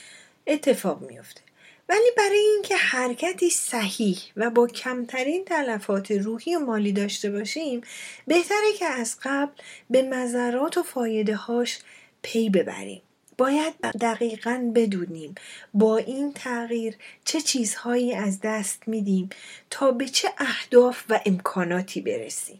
اتفاق 0.47 1.01
میفته 1.01 1.41
ولی 1.89 2.11
برای 2.17 2.45
اینکه 2.53 2.75
حرکتی 2.75 3.49
صحیح 3.49 4.17
و 4.37 4.49
با 4.49 4.67
کمترین 4.67 5.45
تلفات 5.45 6.11
روحی 6.11 6.55
و 6.55 6.59
مالی 6.59 6.91
داشته 6.91 7.31
باشیم 7.31 7.81
بهتره 8.27 8.73
که 8.79 8.85
از 8.85 9.17
قبل 9.23 9.51
به 9.89 10.01
مذرات 10.01 10.77
و 10.77 10.83
فایده 10.83 11.35
هاش 11.35 11.79
پی 12.21 12.49
ببریم. 12.49 13.01
باید 13.37 13.73
دقیقا 13.81 14.71
بدونیم 14.75 15.35
با 15.73 15.97
این 15.97 16.33
تغییر 16.33 16.95
چه 17.25 17.41
چیزهایی 17.41 18.13
از 18.13 18.39
دست 18.43 18.87
میدیم 18.87 19.29
تا 19.69 19.91
به 19.91 20.05
چه 20.05 20.29
اهداف 20.37 21.03
و 21.09 21.19
امکاناتی 21.25 22.01
برسیم. 22.01 22.59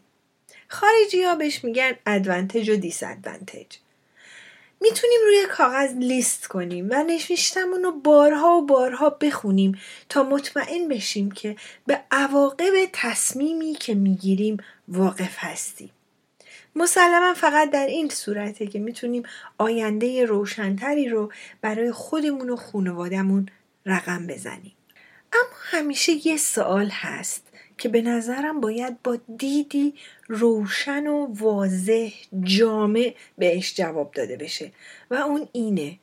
خارجی 0.68 1.22
ها 1.22 1.34
بهش 1.34 1.64
میگن 1.64 1.92
ادوانتج 2.06 2.70
و 2.70 2.76
دیس 2.76 3.02
ادوانتج 3.02 3.66
می‌تونیم 4.80 5.20
روی 5.24 5.46
کاغذ 5.50 5.92
لیست 5.92 6.46
کنیم 6.46 6.88
و 6.90 7.02
نشویشتمون 7.02 7.82
رو 7.82 7.92
بارها 7.92 8.56
و 8.56 8.66
بارها 8.66 9.10
بخونیم 9.10 9.78
تا 10.08 10.22
مطمئن 10.22 10.88
بشیم 10.88 11.30
که 11.30 11.56
به 11.86 12.00
عواقب 12.10 12.72
تصمیمی 12.92 13.74
که 13.74 13.94
می‌گیریم 13.94 14.56
واقف 14.88 15.36
هستیم. 15.38 15.90
مسلما 16.76 17.34
فقط 17.34 17.70
در 17.70 17.86
این 17.86 18.08
صورته 18.08 18.66
که 18.66 18.78
می‌تونیم 18.78 19.22
آینده 19.58 20.24
روشنتری 20.24 21.08
رو 21.08 21.32
برای 21.60 21.92
خودمون 21.92 22.50
و 22.50 22.56
خانوادهمون 22.56 23.48
رقم 23.86 24.26
بزنیم. 24.26 24.72
اما 25.32 25.56
همیشه 25.60 26.26
یه 26.26 26.36
سوال 26.36 26.88
هست. 26.92 27.43
که 27.78 27.88
به 27.88 28.02
نظرم 28.02 28.60
باید 28.60 29.02
با 29.02 29.18
دیدی 29.38 29.94
روشن 30.28 31.06
و 31.06 31.26
واضح 31.26 32.12
جامع 32.42 33.14
بهش 33.38 33.74
جواب 33.74 34.12
داده 34.12 34.36
بشه. 34.36 34.72
و 35.10 35.14
اون 35.14 35.48
اینه. 35.52 35.98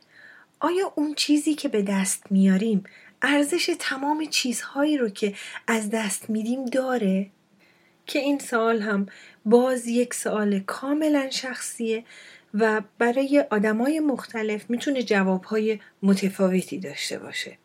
آیا 0.59 0.93
اون 0.95 1.13
چیزی 1.13 1.53
که 1.53 1.67
به 1.67 1.81
دست 1.81 2.23
میاریم 2.29 2.83
ارزش 3.21 3.75
تمام 3.79 4.25
چیزهایی 4.25 4.97
رو 4.97 5.09
که 5.09 5.33
از 5.67 5.89
دست 5.89 6.29
میدیم 6.29 6.65
داره؟ 6.65 7.27
که 8.05 8.19
این 8.19 8.39
سوال 8.39 8.81
هم 8.81 9.05
باز 9.45 9.87
یک 9.87 10.13
سوال 10.13 10.59
کاملا 10.59 11.29
شخصیه 11.29 12.03
و 12.53 12.81
برای 12.97 13.45
آدمای 13.51 13.99
مختلف 13.99 14.69
می‌تونه 14.69 15.03
جوابهای 15.03 15.79
متفاوتی 16.03 16.79
داشته 16.79 17.19
باشه. 17.19 17.57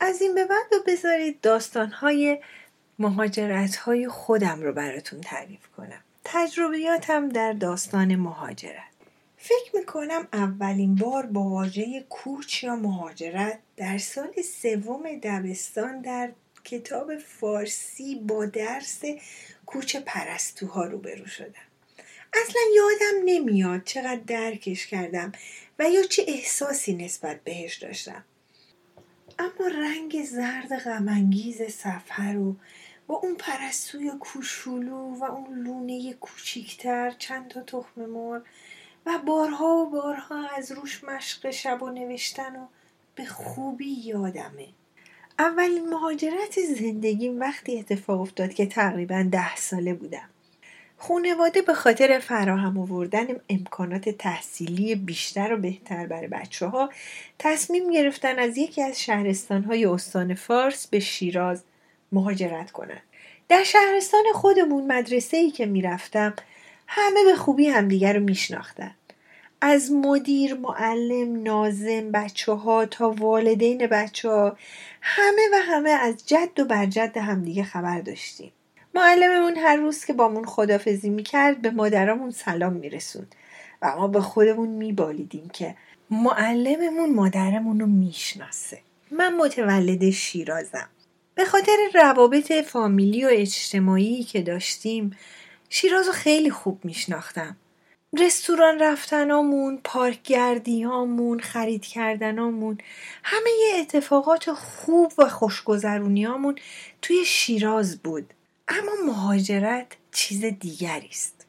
از 0.00 0.22
این 0.22 0.34
به 0.34 0.44
بعد 0.44 0.66
رو 0.72 0.78
بذارید 0.86 1.40
داستانهای 1.40 2.38
مهاجرت 2.98 3.76
های 3.76 4.08
خودم 4.08 4.62
رو 4.62 4.72
براتون 4.72 5.20
تعریف 5.20 5.66
کنم. 5.76 6.00
تجربیاتم 6.24 7.28
در 7.28 7.52
داستان 7.52 8.16
مهاجرت. 8.16 8.94
فکر 9.36 9.76
می‌کنم 9.76 10.28
اولین 10.32 10.94
بار 10.94 11.26
با 11.26 11.42
واژه 11.42 12.04
کوچ 12.08 12.64
یا 12.64 12.76
مهاجرت 12.76 13.58
در 13.76 13.98
سال 13.98 14.32
سوم 14.62 15.02
دبستان 15.22 16.00
در 16.00 16.32
کتاب 16.64 17.18
فارسی 17.18 18.14
با 18.14 18.46
درس 18.46 19.02
کوچ 19.66 19.96
پرستوها 19.96 20.84
روبرو 20.84 21.26
شدم. 21.26 21.66
اصلا 22.32 22.62
یادم 22.76 23.22
نمیاد 23.24 23.84
چقدر 23.84 24.20
درکش 24.26 24.86
کردم 24.86 25.32
و 25.78 25.90
یا 25.90 26.02
چه 26.02 26.24
احساسی 26.28 26.94
نسبت 26.94 27.44
بهش 27.44 27.76
داشتم. 27.76 28.24
اما 29.38 29.68
رنگ 29.68 30.24
زرد 30.24 30.78
غمانگیز 30.78 31.62
صفحه 31.62 32.32
رو 32.32 32.56
با 33.06 33.14
اون 33.14 33.34
پرستوی 33.34 34.12
کوشولو 34.20 35.16
و 35.20 35.24
اون 35.24 35.58
لونه 35.58 36.12
کوچیکتر 36.12 37.10
چند 37.10 37.48
تا 37.48 37.60
تخم 37.60 38.04
مر 38.06 38.40
و 39.06 39.18
بارها 39.26 39.66
و 39.66 39.90
بارها 39.90 40.48
از 40.56 40.72
روش 40.72 41.04
مشق 41.04 41.50
شب 41.50 41.82
و 41.82 41.90
نوشتن 41.90 42.56
و 42.56 42.66
به 43.14 43.24
خوبی 43.24 43.90
یادمه. 44.04 44.68
اولین 45.38 45.88
مهاجرت 45.88 46.60
زندگیم 46.78 47.40
وقتی 47.40 47.78
اتفاق 47.78 48.20
افتاد 48.20 48.54
که 48.54 48.66
تقریبا 48.66 49.28
ده 49.32 49.56
ساله 49.56 49.94
بودم. 49.94 50.28
خونواده 50.96 51.62
به 51.62 51.74
خاطر 51.74 52.18
فراهم 52.18 52.78
آوردن 52.78 53.26
امکانات 53.48 54.08
تحصیلی 54.08 54.94
بیشتر 54.94 55.52
و 55.52 55.56
بهتر 55.56 56.06
برای 56.06 56.28
بچه 56.28 56.66
ها 56.66 56.90
تصمیم 57.38 57.90
گرفتن 57.90 58.38
از 58.38 58.56
یکی 58.56 58.82
از 58.82 59.02
شهرستان 59.02 59.64
های 59.64 59.84
استان 59.86 60.34
فارس 60.34 60.86
به 60.86 61.00
شیراز 61.00 61.62
مهاجرت 62.14 62.70
کنند. 62.70 63.02
در 63.48 63.62
شهرستان 63.64 64.22
خودمون 64.34 64.86
مدرسه 64.86 65.36
ای 65.36 65.50
که 65.50 65.66
می‌رفتم 65.66 66.34
همه 66.86 67.24
به 67.24 67.36
خوبی 67.36 67.66
همدیگر 67.66 68.12
رو 68.12 68.20
میشناختن. 68.20 68.94
از 69.60 69.92
مدیر، 69.92 70.54
معلم، 70.54 71.42
نازم، 71.42 72.12
بچه 72.12 72.52
ها 72.52 72.86
تا 72.86 73.10
والدین 73.10 73.86
بچه 73.86 74.28
ها 74.28 74.56
همه 75.02 75.42
و 75.52 75.56
همه 75.56 75.90
از 75.90 76.26
جد 76.26 76.60
و 76.60 76.64
برجد 76.64 77.16
همدیگه 77.16 77.64
خبر 77.64 78.00
داشتیم. 78.00 78.52
معلممون 78.94 79.56
هر 79.56 79.76
روز 79.76 80.04
که 80.04 80.12
بامون 80.12 80.44
خدافزی 80.44 81.10
می‌کرد 81.10 81.62
به 81.62 81.70
مادرامون 81.70 82.30
سلام 82.30 82.72
میرسوند 82.72 83.34
و 83.82 83.96
ما 83.96 84.08
به 84.08 84.20
خودمون 84.20 84.68
میبالیدیم 84.68 85.48
که 85.48 85.76
معلممون 86.10 87.14
مادرمون 87.14 87.80
رو 87.80 87.86
می‌شناسه 87.86 88.78
من 89.10 89.36
متولد 89.36 90.10
شیرازم 90.10 90.88
به 91.34 91.44
خاطر 91.44 91.76
روابط 91.94 92.52
فامیلی 92.52 93.24
و 93.24 93.28
اجتماعی 93.32 94.24
که 94.24 94.42
داشتیم 94.42 95.16
شیراز 95.68 96.06
رو 96.06 96.12
خیلی 96.12 96.50
خوب 96.50 96.84
میشناختم. 96.84 97.56
رستوران 98.18 98.78
رفتنامون، 98.78 99.80
پارک 99.84 100.22
گردیامون، 100.22 101.40
خرید 101.40 101.82
کردنامون 101.86 102.78
همه 103.24 103.50
یه 103.60 103.80
اتفاقات 103.80 104.52
خوب 104.52 105.12
و 105.18 105.28
خوشگذرونیامون 105.28 106.54
توی 107.02 107.24
شیراز 107.24 107.98
بود. 107.98 108.34
اما 108.68 108.92
مهاجرت 109.06 109.86
چیز 110.12 110.44
دیگری 110.44 111.08
است. 111.10 111.43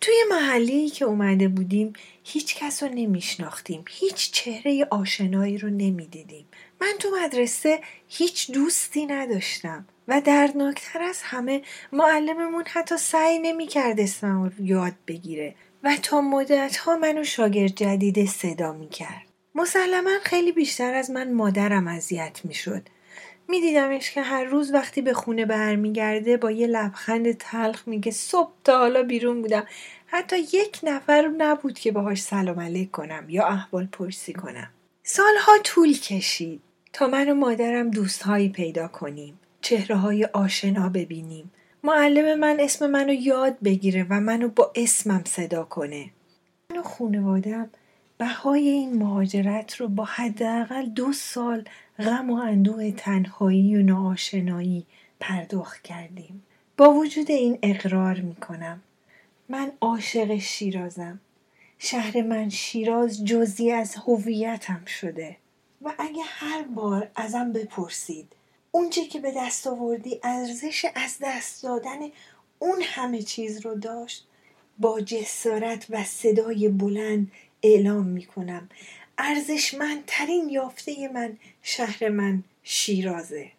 توی 0.00 0.14
محلی 0.30 0.88
که 0.88 1.04
اومده 1.04 1.48
بودیم 1.48 1.92
هیچ 2.24 2.56
کس 2.56 2.82
رو 2.82 2.88
نمیشناختیم. 2.94 3.84
هیچ 3.88 4.30
چهره 4.32 4.86
آشنایی 4.90 5.58
رو 5.58 5.68
نمی‌دیدیم. 5.68 6.46
من 6.80 6.92
تو 6.98 7.08
مدرسه 7.22 7.80
هیچ 8.08 8.50
دوستی 8.50 9.06
نداشتم 9.06 9.86
و 10.08 10.20
دردناکتر 10.20 11.02
از 11.02 11.20
همه 11.22 11.62
معلممون 11.92 12.64
حتی 12.66 12.96
سعی 12.96 13.38
نمی‌کرد 13.38 14.00
اسمم 14.00 14.42
رو 14.42 14.64
یاد 14.64 14.94
بگیره 15.06 15.54
و 15.82 15.96
تا 16.02 16.20
مدت 16.20 16.76
ها 16.76 16.96
منو 16.96 17.24
شاگرد 17.24 17.74
جدید 17.74 18.28
صدا 18.28 18.72
می‌کرد. 18.72 19.26
مسلما 19.54 20.10
خیلی 20.22 20.52
بیشتر 20.52 20.94
از 20.94 21.10
من 21.10 21.32
مادرم 21.32 21.88
اذیت 21.88 22.40
می‌شد. 22.44 22.82
میدیدمش 23.50 24.10
که 24.10 24.22
هر 24.22 24.44
روز 24.44 24.74
وقتی 24.74 25.02
به 25.02 25.12
خونه 25.12 25.46
برمیگرده 25.46 26.36
با 26.36 26.50
یه 26.50 26.66
لبخند 26.66 27.32
تلخ 27.32 27.88
میگه 27.88 28.12
صبح 28.12 28.50
تا 28.64 28.78
حالا 28.78 29.02
بیرون 29.02 29.42
بودم. 29.42 29.66
حتی 30.06 30.38
یک 30.38 30.80
نفر 30.82 31.30
نبود 31.38 31.78
که 31.78 31.92
باهاش 31.92 32.22
سلام 32.22 32.60
علیک 32.60 32.90
کنم 32.90 33.24
یا 33.28 33.46
احوال 33.46 33.86
پرسی 33.86 34.32
کنم. 34.32 34.70
سالها 35.02 35.52
طول 35.64 35.98
کشید. 35.98 36.60
تا 36.92 37.06
من 37.06 37.28
و 37.28 37.34
مادرم 37.34 37.90
دوستهایی 37.90 38.48
پیدا 38.48 38.88
کنیم. 38.88 39.40
چهره 39.60 39.96
های 39.96 40.24
آشنا 40.24 40.88
ببینیم. 40.88 41.50
معلم 41.84 42.38
من 42.38 42.56
اسم 42.60 42.90
منو 42.90 43.12
یاد 43.12 43.56
بگیره 43.64 44.06
و 44.10 44.20
منو 44.20 44.48
با 44.48 44.72
اسمم 44.74 45.22
صدا 45.26 45.64
کنه. 45.64 46.10
من 46.70 46.78
و 46.78 46.82
خونوادم 46.82 47.70
بهای 48.18 48.68
این 48.68 48.98
مهاجرت 48.98 49.76
رو 49.76 49.88
با 49.88 50.04
حداقل 50.04 50.86
دو 50.86 51.12
سال 51.12 51.64
غم 52.00 52.30
و 52.30 52.34
اندوه 52.34 52.90
تنهایی 52.90 53.76
و 53.76 53.82
ناآشنایی 53.82 54.86
پرداخت 55.20 55.82
کردیم. 55.82 56.42
با 56.76 56.92
وجود 56.92 57.30
این 57.30 57.58
اقرار 57.62 58.20
می 58.20 58.34
کنم 58.34 58.82
من 59.48 59.72
عاشق 59.80 60.38
شیرازم. 60.38 61.20
شهر 61.78 62.22
من 62.22 62.48
شیراز 62.48 63.24
جزی 63.24 63.70
از 63.70 63.94
هویتم 63.94 64.84
شده. 64.84 65.36
و 65.82 65.92
اگه 65.98 66.22
هر 66.26 66.62
بار 66.62 67.10
ازم 67.14 67.52
بپرسید 67.52 68.32
اونچه 68.70 69.06
که 69.06 69.20
به 69.20 69.32
دست 69.36 69.66
آوردی 69.66 70.20
ارزش 70.22 70.86
از 70.94 71.16
دست 71.22 71.62
دادن 71.62 71.98
اون 72.58 72.82
همه 72.82 73.22
چیز 73.22 73.66
رو 73.66 73.74
داشت 73.74 74.26
با 74.78 75.00
جسارت 75.00 75.86
و 75.90 76.04
صدای 76.04 76.68
بلند 76.68 77.30
اعلام 77.62 78.06
می 78.06 78.24
کنم 78.24 78.68
ارزشمندترین 79.22 80.48
یافته 80.48 81.08
من 81.08 81.36
شهر 81.62 82.08
من 82.08 82.42
شیرازه. 82.62 83.50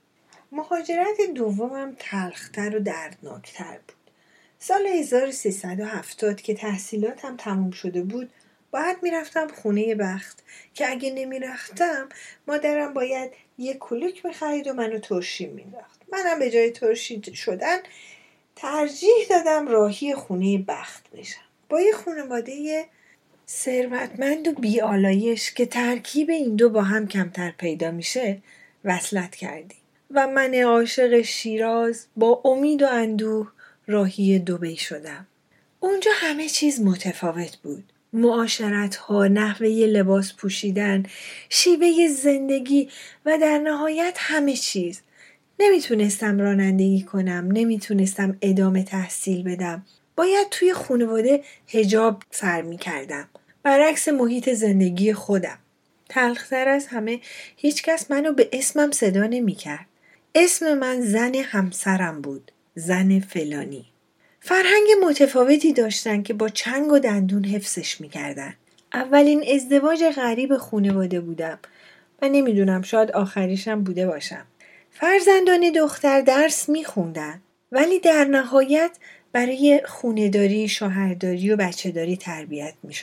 مهاجرت 0.51 1.21
دومم 1.35 1.95
تلختر 1.99 2.75
و 2.75 2.79
دردناکتر 2.79 3.77
بود. 3.87 4.11
سال 4.59 4.87
1370 4.87 6.41
که 6.41 6.53
تحصیلاتم 6.53 7.37
تموم 7.37 7.71
شده 7.71 8.01
بود 8.01 8.29
باید 8.71 8.97
می‌رفتم 9.01 9.47
خونه 9.47 9.95
بخت 9.95 10.43
که 10.73 10.91
اگه 10.91 11.11
نمی‌رفتم 11.11 12.09
مادرم 12.47 12.93
باید 12.93 13.31
یه 13.57 13.73
کلوک 13.73 14.25
می‌خرید 14.25 14.67
و 14.67 14.73
منو 14.73 14.99
ترشی 14.99 15.45
مینداخت 15.45 16.01
منم 16.11 16.39
به 16.39 16.51
جای 16.51 16.71
ترشی 16.71 17.21
شدن 17.33 17.77
ترجیح 18.55 19.27
دادم 19.29 19.67
راهی 19.67 20.15
خونه 20.15 20.57
بخت 20.57 21.09
بشم. 21.09 21.41
با 21.69 21.81
یه 21.81 21.93
خانواده 21.93 22.85
ثروتمند 23.53 24.47
و 24.47 24.51
بیالایش 24.51 25.51
که 25.51 25.65
ترکیب 25.65 26.29
این 26.29 26.55
دو 26.55 26.69
با 26.69 26.81
هم 26.81 27.07
کمتر 27.07 27.51
پیدا 27.57 27.91
میشه 27.91 28.37
وصلت 28.85 29.35
کردیم. 29.35 29.77
و 30.11 30.27
من 30.27 30.55
عاشق 30.55 31.21
شیراز 31.21 32.05
با 32.15 32.41
امید 32.45 32.81
و 32.81 32.87
اندوه 32.91 33.51
راهی 33.87 34.39
دوبی 34.39 34.75
شدم. 34.75 35.27
اونجا 35.79 36.11
همه 36.15 36.49
چیز 36.49 36.81
متفاوت 36.81 37.57
بود. 37.57 37.83
معاشرت 38.13 38.95
ها 38.95 39.27
نحوه 39.27 39.67
لباس 39.67 40.33
پوشیدن 40.33 41.03
شیوه 41.49 42.07
زندگی 42.07 42.89
و 43.25 43.37
در 43.37 43.57
نهایت 43.57 44.17
همه 44.17 44.53
چیز. 44.53 45.01
نمی‌تونستم 45.59 46.39
رانندگی 46.39 47.01
کنم 47.01 47.49
نمی‌تونستم 47.51 48.37
ادامه 48.41 48.83
تحصیل 48.83 49.43
بدم. 49.43 49.85
باید 50.15 50.47
توی 50.51 50.73
خانواده 50.73 51.43
هجاب 51.67 52.23
سر 52.31 52.61
می‌کردم. 52.61 53.29
برعکس 53.63 54.07
محیط 54.07 54.49
زندگی 54.49 55.13
خودم. 55.13 55.57
تلختر 56.09 56.67
از 56.67 56.87
همه 56.87 57.19
هیچکس 57.55 58.11
منو 58.11 58.33
به 58.33 58.49
اسمم 58.53 58.91
صدا 58.91 59.25
نمی‌کرد. 59.25 59.85
اسم 60.35 60.73
من 60.73 61.01
زن 61.01 61.35
همسرم 61.35 62.21
بود 62.21 62.51
زن 62.75 63.19
فلانی. 63.19 63.85
فرهنگ 64.39 64.87
متفاوتی 65.03 65.73
داشتن 65.73 66.23
که 66.23 66.33
با 66.33 66.49
چنگ 66.49 66.91
و 66.91 66.99
دندون 66.99 67.43
حفظش 67.45 68.01
می‌کردن. 68.01 68.53
اولین 68.93 69.45
ازدواج 69.55 70.03
غریب 70.03 70.57
خونواده 70.57 71.19
بودم. 71.19 71.59
و 72.21 72.29
نمی‌دونم 72.29 72.81
شاید 72.81 73.11
آخریشم 73.11 73.83
بوده 73.83 74.07
باشم. 74.07 74.45
فرزندان 74.91 75.71
دختر 75.75 76.21
درس 76.21 76.69
میخوندن 76.69 77.41
ولی 77.71 77.99
در 77.99 78.25
نهایت 78.25 78.91
برای 79.31 79.81
خونداری، 79.85 80.67
شوهرداری 80.67 81.51
و 81.51 81.55
بچهداری 81.55 82.17
تربیت 82.17 82.73
می 82.83 82.93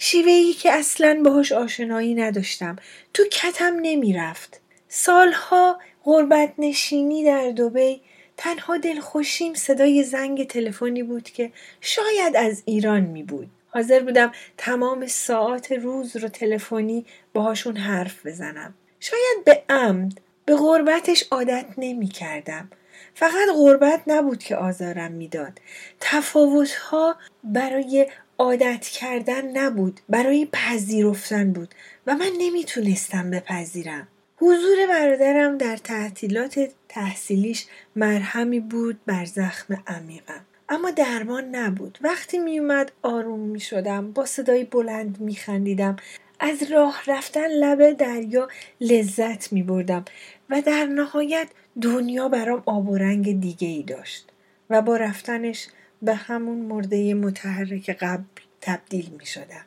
شدن. 0.00 0.06
شیوه 0.06 0.32
ای 0.32 0.52
که 0.52 0.72
اصلا 0.72 1.20
باهاش 1.24 1.52
آشنایی 1.52 2.14
نداشتم. 2.14 2.76
تو 3.14 3.24
کتم 3.24 3.76
نمی 3.82 4.12
رفت. 4.12 4.60
سالها 4.88 5.78
غربت 6.04 6.52
نشینی 6.58 7.24
در 7.24 7.50
دوبی 7.50 8.00
تنها 8.36 8.76
دلخوشیم 8.76 9.54
صدای 9.54 10.02
زنگ 10.02 10.46
تلفنی 10.46 11.02
بود 11.02 11.30
که 11.30 11.52
شاید 11.80 12.36
از 12.36 12.62
ایران 12.66 13.00
می 13.00 13.22
بود. 13.22 13.50
حاضر 13.68 14.00
بودم 14.00 14.32
تمام 14.56 15.06
ساعت 15.06 15.72
روز 15.72 16.16
رو 16.16 16.28
تلفنی 16.28 17.06
باهاشون 17.34 17.76
حرف 17.76 18.26
بزنم. 18.26 18.74
شاید 19.00 19.44
به 19.44 19.62
عمد 19.68 20.20
به 20.44 20.56
غربتش 20.56 21.24
عادت 21.30 21.66
نمی 21.78 22.08
کردم. 22.08 22.70
فقط 23.14 23.48
غربت 23.54 24.02
نبود 24.06 24.38
که 24.38 24.56
آزارم 24.56 25.12
می‌داد 25.12 25.60
تفاوتها 26.00 27.16
برای 27.44 28.06
عادت 28.38 28.84
کردن 28.84 29.58
نبود. 29.58 30.00
برای 30.08 30.48
پذیرفتن 30.52 31.52
بود 31.52 31.74
و 32.06 32.14
من 32.14 32.30
نمی‌تونستم 32.38 33.30
بپذیرم. 33.30 34.08
حضور 34.36 34.86
برادرم 34.88 35.58
در 35.58 35.76
تعطیلات 35.76 36.68
تحصیلیش 36.88 37.66
مرهمی 37.96 38.60
بود 38.60 39.00
بر 39.06 39.24
زخم 39.24 39.82
عمیقم. 39.86 40.40
اما 40.68 40.90
درمان 40.90 41.56
نبود. 41.56 41.98
وقتی 42.02 42.38
میومد 42.38 42.92
آروم 43.02 43.40
می‌شدم 43.40 44.12
با 44.12 44.26
صدای 44.26 44.64
بلند 44.64 45.20
میخندیدم. 45.20 45.96
از 46.40 46.62
راه 46.62 47.02
رفتن 47.06 47.46
لب 47.46 47.90
دریا 47.92 48.48
لذت 48.80 49.52
می 49.52 49.62
بردم 49.62 50.04
و 50.50 50.62
در 50.62 50.84
نهایت 50.84 51.48
دنیا 51.82 52.28
برام 52.28 52.62
آب 52.66 52.88
و 52.88 52.96
رنگ 52.96 53.40
دیگه 53.40 53.68
ای 53.68 53.82
داشت 53.82 54.28
و 54.70 54.82
با 54.82 54.96
رفتنش 54.96 55.68
به 56.02 56.14
همون 56.14 56.58
مرده 56.58 57.14
متحرک 57.14 57.90
قبل 57.90 58.24
تبدیل 58.60 59.10
می 59.18 59.26
شدم. 59.26 59.64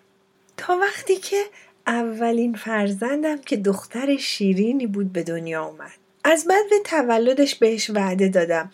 تا 0.58 0.78
وقتی 0.78 1.16
که 1.16 1.44
اولین 1.88 2.54
فرزندم 2.54 3.38
که 3.38 3.58
دختر 3.58 4.18
شیرینی 4.18 4.88
بود 4.88 5.14
به 5.14 5.24
دنیا 5.24 5.66
اومد. 5.66 5.92
از 6.24 6.46
بعد 6.46 6.70
به 6.70 6.80
تولدش 6.86 7.56
بهش 7.56 7.90
وعده 7.90 8.28
دادم. 8.28 8.72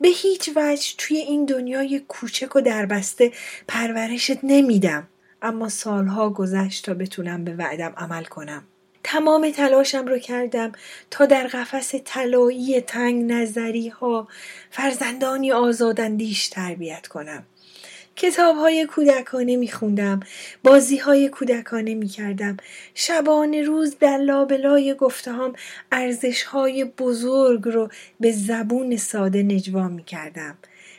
به 0.00 0.08
هیچ 0.08 0.50
وجه 0.56 0.94
توی 0.98 1.16
این 1.16 1.44
دنیای 1.44 2.00
کوچک 2.08 2.56
و 2.56 2.60
دربسته 2.60 3.32
پرورشت 3.68 4.38
نمیدم. 4.42 5.08
اما 5.42 5.68
سالها 5.68 6.30
گذشت 6.30 6.84
تا 6.84 6.94
بتونم 6.94 7.44
به 7.44 7.54
وعدم 7.54 7.92
عمل 7.96 8.24
کنم. 8.24 8.64
تمام 9.04 9.50
تلاشم 9.50 10.06
رو 10.06 10.18
کردم 10.18 10.72
تا 11.10 11.26
در 11.26 11.46
قفس 11.46 11.94
طلایی 12.04 12.80
تنگ 12.80 13.32
نظری 13.32 13.88
ها 13.88 14.28
فرزندانی 14.70 15.52
آزاداندیش 15.52 16.48
تربیت 16.48 17.06
کنم. 17.06 17.46
کتاب 18.16 18.56
های 18.56 18.86
کودکانه 18.86 19.56
می 19.56 19.68
خوندم 19.68 20.20
بازی 20.64 20.96
های 20.96 21.28
کودکانه 21.28 21.94
می 21.94 22.08
کردم 22.08 22.56
شبان 22.94 23.54
روز 23.54 23.96
در 23.98 24.16
لابلای 24.16 24.94
گفتهام 24.94 25.52
ارزش 25.92 26.42
های 26.42 26.84
بزرگ 26.84 27.62
رو 27.64 27.88
به 28.20 28.32
زبون 28.32 28.96
ساده 28.96 29.42
نجوا 29.42 29.88
می 29.88 30.04
کردم 30.04 30.58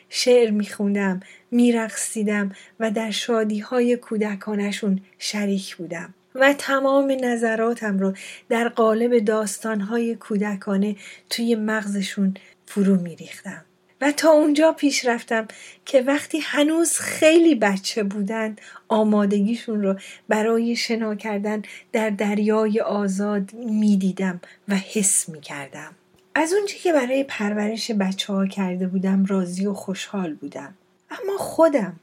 شعر 0.10 0.52
می 0.52 0.66
خوندم 0.66 1.20
می 1.52 1.72
رقصیدم 1.72 2.52
و 2.80 2.92
در 2.92 3.12
شادی 3.12 3.60
های 3.60 3.98
کودکانشون 3.98 5.02
شریک 5.18 5.76
بودم. 5.76 6.14
و 6.36 6.54
تمام 6.54 7.18
نظراتم 7.22 8.00
رو 8.00 8.14
در 8.50 8.70
قالب 8.70 9.20
داستانهای 9.20 10.16
کودکانه 10.16 10.96
توی 11.30 11.56
مغزشون 11.56 12.34
فرو 12.66 12.96
میریختم. 12.96 13.66
و 14.02 14.12
تا 14.12 14.30
اونجا 14.30 14.72
پیش 14.72 15.06
رفتم 15.06 15.48
که 15.86 16.02
وقتی 16.02 16.40
هنوز 16.40 16.98
خیلی 16.98 17.56
بچه 17.56 18.04
بودند 18.04 18.62
آمادگیشون 18.88 19.84
رو 19.84 19.96
برای 20.28 20.76
شنا 20.76 21.16
کردن 21.16 21.62
در 21.92 22.10
دریای 22.10 22.80
آزاد 22.80 23.54
می‌دیدم 23.54 24.42
و 24.68 24.76
حس 24.76 25.30
می‌کردم. 25.30 25.96
از 26.36 26.54
اونچه 26.54 26.78
که 26.78 26.94
برای 26.94 27.24
پرورش 27.24 27.92
بچه 27.92 28.34
ها 28.34 28.48
کرده 28.48 28.88
بودم 28.88 29.26
راضی 29.26 29.66
و 29.66 29.74
خوشحال 29.74 30.34
بودم. 30.34 30.74
اما 31.12 31.38
خودم 31.38 32.00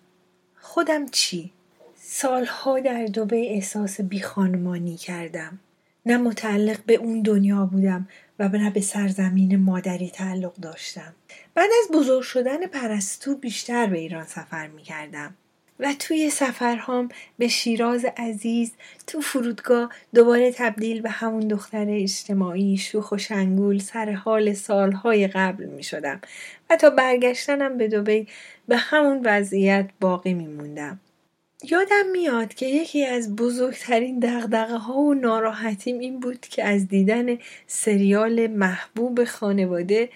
خودم 0.60 1.08
چی؟ 1.08 1.52
سالها 2.08 2.80
در 2.80 3.04
دوبه 3.04 3.36
احساس 3.36 4.00
بیخانمانی 4.00 4.96
کردم. 4.96 5.58
نه 6.06 6.16
متعلق 6.16 6.78
به 6.86 6.94
اون 6.94 7.22
دنیا 7.22 7.66
بودم 7.66 8.08
و 8.38 8.48
نه 8.48 8.70
به 8.70 8.80
سرزمین 8.80 9.56
مادری 9.56 10.10
تعلق 10.10 10.54
داشتم. 10.54 11.14
بعد 11.54 11.70
از 11.82 11.98
بزرگ 11.98 12.22
شدن 12.22 12.66
پرستو 12.66 13.36
بیشتر 13.36 13.86
به 13.86 13.98
ایران 13.98 14.24
سفر 14.24 14.66
می 14.66 14.82
کردم 14.82 15.34
و 15.80 15.94
توی 15.98 16.30
سفرهام 16.30 17.08
به 17.38 17.48
شیراز 17.48 18.06
عزیز 18.16 18.72
تو 19.06 19.20
فرودگاه 19.20 19.90
دوباره 20.14 20.52
تبدیل 20.52 21.00
به 21.00 21.10
همون 21.10 21.48
دختر 21.48 21.86
اجتماعی 21.88 22.76
شوخ 22.76 23.12
و 23.12 23.18
شنگول 23.18 23.78
سر 23.78 24.12
حال 24.12 24.52
سالهای 24.52 25.26
قبل 25.26 25.64
می 25.64 25.82
شدم 25.82 26.20
و 26.70 26.76
تا 26.76 26.90
برگشتنم 26.90 27.78
به 27.78 27.88
دوبی 27.88 28.26
به 28.68 28.76
همون 28.76 29.20
وضعیت 29.24 29.90
باقی 30.00 30.34
می 30.34 30.46
موندم. 30.46 31.00
یادم 31.62 32.10
میاد 32.12 32.54
که 32.54 32.66
یکی 32.66 33.06
از 33.06 33.36
بزرگترین 33.36 34.18
دغدغه 34.18 34.76
ها 34.76 34.94
و 34.94 35.14
ناراحتیم 35.14 35.98
این 35.98 36.20
بود 36.20 36.40
که 36.40 36.64
از 36.64 36.88
دیدن 36.88 37.38
سریال 37.66 38.46
محبوب 38.46 39.24
خانواده 39.24 40.08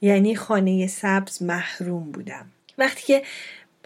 یعنی 0.00 0.36
خانه 0.36 0.86
سبز 0.86 1.42
محروم 1.42 2.10
بودم. 2.12 2.46
وقتی 2.78 3.02
که 3.02 3.22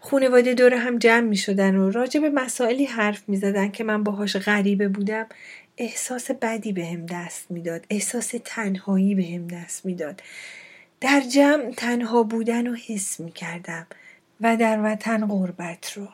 خانواده 0.02 0.54
دور 0.54 0.74
هم 0.74 0.98
جمع 0.98 1.20
می 1.20 1.36
شدن 1.36 1.76
و 1.76 1.90
راجع 1.90 2.20
به 2.20 2.30
مسائلی 2.30 2.84
حرف 2.84 3.28
می 3.28 3.36
زدن 3.36 3.70
که 3.70 3.84
من 3.84 4.04
باهاش 4.04 4.36
غریبه 4.36 4.88
بودم 4.88 5.26
احساس 5.78 6.30
بدی 6.30 6.72
به 6.72 6.98
دست 7.10 7.50
می‌داد. 7.50 7.86
احساس 7.90 8.34
تنهایی 8.44 9.14
به 9.14 9.54
دست 9.56 9.86
می‌داد. 9.86 10.22
در 11.00 11.20
جمع 11.20 11.70
تنها 11.70 12.22
بودن 12.22 12.66
رو 12.66 12.74
حس 12.74 13.20
می 13.20 13.32
کردم 13.32 13.86
و 14.40 14.56
در 14.56 14.80
وطن 14.84 15.26
غربت 15.26 15.92
رو. 15.92 16.08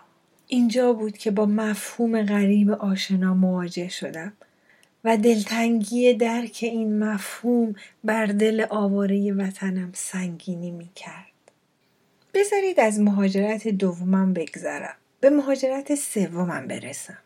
اینجا 0.47 0.93
بود 0.93 1.19
که 1.19 1.31
با 1.31 1.47
مفهوم 1.47 2.23
غریب 2.23 2.71
آشنا 2.71 3.35
مواجه 3.35 3.89
شدم 3.89 4.33
و 5.05 5.17
دلتنگی 5.17 6.15
درک 6.15 6.59
این 6.63 6.99
مفهوم 7.05 7.75
بر 8.05 8.27
دل 8.27 8.67
آواره 8.71 9.33
وطنم 9.33 9.91
سنگینی 9.95 10.71
می 10.71 10.91
کرد. 10.95 11.27
بذارید 12.35 12.81
از 12.81 13.01
مهاجرت 13.01 13.69
دومم 13.69 14.33
بگذرم. 14.33 14.95
به 15.21 15.31
مهاجرت 15.31 15.95
سومم 15.95 16.67
برسم. 16.67 17.19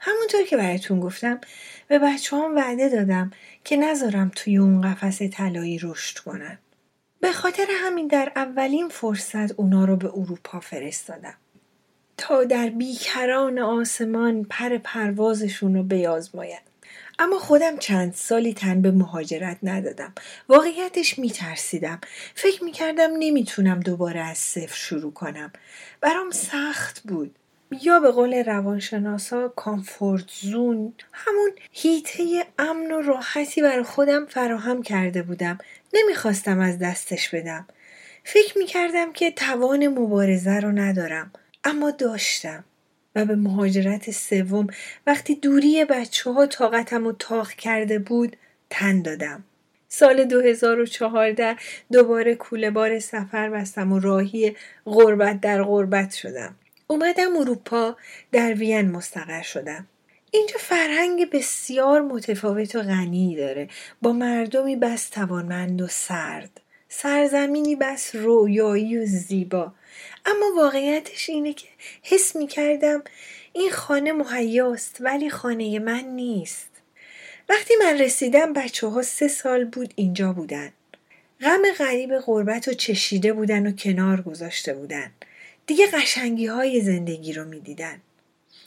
همونطور 0.00 0.42
که 0.42 0.56
براتون 0.56 1.00
گفتم 1.00 1.40
به 1.88 1.98
بچه 1.98 2.36
هم 2.36 2.56
وعده 2.56 2.88
دادم 2.88 3.30
که 3.64 3.76
نذارم 3.76 4.30
توی 4.34 4.56
اون 4.56 4.80
قفس 4.80 5.22
طلایی 5.22 5.78
رشد 5.82 6.18
کنن. 6.18 6.58
به 7.20 7.32
خاطر 7.32 7.66
همین 7.70 8.06
در 8.06 8.32
اولین 8.36 8.88
فرصت 8.88 9.52
اونا 9.52 9.84
رو 9.84 9.96
به 9.96 10.08
اروپا 10.08 10.60
فرستادم. 10.60 11.34
تا 12.16 12.44
در 12.44 12.68
بیکران 12.68 13.58
آسمان 13.58 14.46
پر 14.50 14.78
پروازشون 14.78 15.74
رو 15.74 15.82
بیازماید. 15.82 16.62
اما 17.18 17.38
خودم 17.38 17.76
چند 17.76 18.14
سالی 18.14 18.54
تن 18.54 18.82
به 18.82 18.90
مهاجرت 18.90 19.58
ندادم. 19.62 20.12
واقعیتش 20.48 21.18
میترسیدم. 21.18 22.00
فکر 22.34 22.64
می‌کردم 22.64 23.10
نمی‌تونم 23.18 23.80
دوباره 23.80 24.20
از 24.20 24.38
صفر 24.38 24.76
شروع 24.76 25.12
کنم. 25.12 25.52
برام 26.00 26.30
سخت 26.30 27.00
بود. 27.00 27.34
یا 27.82 28.00
به 28.00 28.10
قول 28.10 28.44
روانشناسا 28.44 29.48
کامفورت 29.48 30.24
زون 30.28 30.92
همون 31.12 31.50
هیته 31.72 32.44
امن 32.58 32.92
و 32.92 33.02
راحتی 33.02 33.62
برای 33.62 33.82
خودم 33.82 34.26
فراهم 34.26 34.82
کرده 34.82 35.22
بودم. 35.22 35.58
نمی‌خواستم 35.94 36.60
از 36.60 36.78
دستش 36.78 37.28
بدم. 37.28 37.66
فکر 38.24 38.58
می‌کردم 38.58 39.12
که 39.12 39.30
توان 39.30 39.88
مبارزه 39.88 40.60
رو 40.60 40.72
ندارم. 40.72 41.30
اما 41.66 41.90
داشتم 41.90 42.64
و 43.16 43.24
به 43.24 43.36
مهاجرت 43.36 44.10
سوم 44.10 44.66
وقتی 45.06 45.34
دوری 45.34 45.84
بچه 45.84 46.30
ها 46.30 46.46
طاقتم 46.46 47.06
و 47.06 47.12
تاق 47.12 47.50
کرده 47.50 47.98
بود 47.98 48.36
تن 48.70 49.02
دادم. 49.02 49.44
سال 49.88 50.24
2014 50.24 51.56
دوباره 51.92 52.34
کوله 52.34 52.70
بار 52.70 52.98
سفر 52.98 53.50
بستم 53.50 53.92
و 53.92 53.98
راهی 53.98 54.56
غربت 54.84 55.40
در 55.40 55.62
غربت 55.62 56.14
شدم. 56.14 56.56
اومدم 56.86 57.36
اروپا 57.36 57.96
در 58.32 58.54
وین 58.54 58.90
مستقر 58.90 59.42
شدم. 59.42 59.86
اینجا 60.30 60.56
فرهنگ 60.58 61.30
بسیار 61.30 62.00
متفاوت 62.00 62.76
و 62.76 62.82
غنی 62.82 63.36
داره 63.36 63.68
با 64.02 64.12
مردمی 64.12 64.76
بس 64.76 65.08
توانمند 65.08 65.82
و 65.82 65.86
سرد. 65.86 66.60
سرزمینی 66.88 67.76
بس 67.76 68.14
رویایی 68.14 68.98
و 68.98 69.06
زیبا 69.06 69.72
اما 70.26 70.46
واقعیتش 70.56 71.30
اینه 71.30 71.52
که 71.52 71.68
حس 72.02 72.36
می 72.36 72.46
کردم 72.46 73.02
این 73.52 73.70
خانه 73.70 74.12
مهیاست 74.12 74.96
ولی 75.00 75.30
خانه 75.30 75.78
من 75.78 76.04
نیست. 76.04 76.68
وقتی 77.48 77.74
من 77.84 77.98
رسیدم 77.98 78.52
بچه 78.52 78.86
ها 78.86 79.02
سه 79.02 79.28
سال 79.28 79.64
بود 79.64 79.92
اینجا 79.96 80.32
بودن. 80.32 80.72
غم 81.40 81.62
غریب 81.78 82.18
غربت 82.18 82.68
و 82.68 82.72
چشیده 82.72 83.32
بودن 83.32 83.66
و 83.66 83.72
کنار 83.72 84.20
گذاشته 84.20 84.74
بودن. 84.74 85.10
دیگه 85.66 85.86
قشنگی 85.86 86.46
های 86.46 86.80
زندگی 86.80 87.32
رو 87.32 87.44
می‌دیدن. 87.44 88.00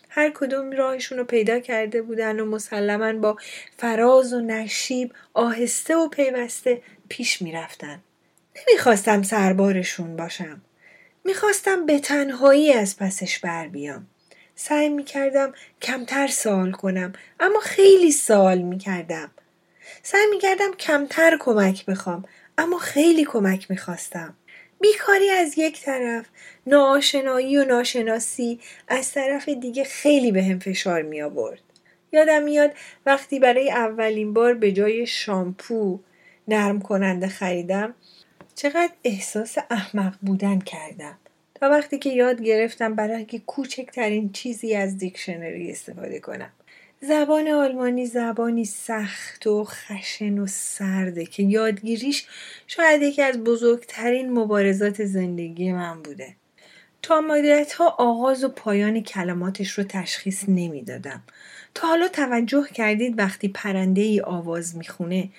هر 0.09 0.31
کدوم 0.35 0.71
راهشون 0.71 1.17
رو 1.17 1.23
پیدا 1.23 1.59
کرده 1.59 2.01
بودن 2.01 2.39
و 2.39 2.45
مسلما 2.45 3.13
با 3.13 3.37
فراز 3.77 4.33
و 4.33 4.41
نشیب 4.41 5.13
آهسته 5.33 5.95
و 5.95 6.07
پیوسته 6.07 6.81
پیش 7.09 7.41
می‌رفتن. 7.41 7.99
نمی‌خواستم 8.69 9.23
سربارشون 9.23 10.15
باشم. 10.15 10.61
می‌خواستم 11.25 11.86
به 11.86 11.99
تنهایی 11.99 12.73
از 12.73 12.97
پسش 12.97 13.39
بر 13.39 13.67
بیام. 13.67 14.08
سعی 14.55 14.89
می‌کردم 14.89 15.53
کمتر 15.82 16.27
سوال 16.27 16.71
کنم 16.71 17.13
اما 17.39 17.60
خیلی 17.60 18.12
سوال 18.12 18.58
می‌کردم. 18.58 19.32
سعی 20.03 20.27
می‌کردم 20.32 20.71
کمتر 20.79 21.38
کمک 21.39 21.86
بخوام 21.86 22.25
اما 22.58 22.77
خیلی 22.77 23.25
کمک 23.25 23.71
می‌خواستم. 23.71 24.34
بیکاری 24.82 25.29
از 25.29 25.58
یک 25.58 25.82
طرف 25.82 26.25
ناآشنایی 26.67 27.58
و 27.58 27.65
ناشناسی 27.65 28.60
از 28.88 29.12
طرف 29.12 29.49
دیگه 29.49 29.84
خیلی 29.84 30.32
به 30.32 30.43
هم 30.43 30.60
فشار 30.60 31.01
می 31.01 31.21
آورد. 31.21 31.62
یادم 32.12 32.43
میاد 32.43 32.71
وقتی 33.05 33.39
برای 33.39 33.71
اولین 33.71 34.34
بار 34.34 34.53
به 34.53 34.71
جای 34.71 35.08
شامپو 35.08 35.99
نرم 36.47 36.82
کننده 36.82 37.27
خریدم 37.27 37.95
چقدر 38.61 38.91
احساس 39.03 39.57
احمق 39.69 40.15
بودن 40.21 40.59
کردم. 40.59 41.17
تا 41.55 41.69
وقتی 41.69 41.99
که 41.99 42.09
یاد 42.09 42.41
گرفتم 42.41 42.95
برای 42.95 43.41
کوچکترین 43.45 44.31
چیزی 44.31 44.75
از 44.75 44.97
دیکشنری 44.97 45.71
استفاده 45.71 46.19
کنم. 46.19 46.51
زبان 47.01 47.47
آلمانی 47.47 48.05
زبانی 48.05 48.65
سخت 48.65 49.47
و 49.47 49.63
خشن 49.63 50.39
و 50.39 50.47
سرده 50.47 51.25
که 51.25 51.43
یادگیریش 51.43 52.27
شاید 52.67 53.01
یکی 53.01 53.21
از 53.21 53.43
بزرگترین 53.43 54.31
مبارزات 54.31 55.05
زندگی 55.05 55.71
من 55.71 56.01
بوده. 56.01 56.35
تا 57.01 57.21
مدت 57.21 57.73
ها 57.73 57.95
آغاز 57.97 58.43
و 58.43 58.49
پایان 58.49 59.03
کلماتش 59.03 59.71
رو 59.71 59.83
تشخیص 59.83 60.43
نمی‌دادم. 60.47 61.23
تا 61.73 61.87
حالا 61.87 62.07
توجه 62.07 62.67
کردید 62.73 63.19
وقتی 63.19 63.47
پرنده 63.47 64.01
ای 64.01 64.21
آواز 64.21 64.77
می‌خونه 64.77 65.29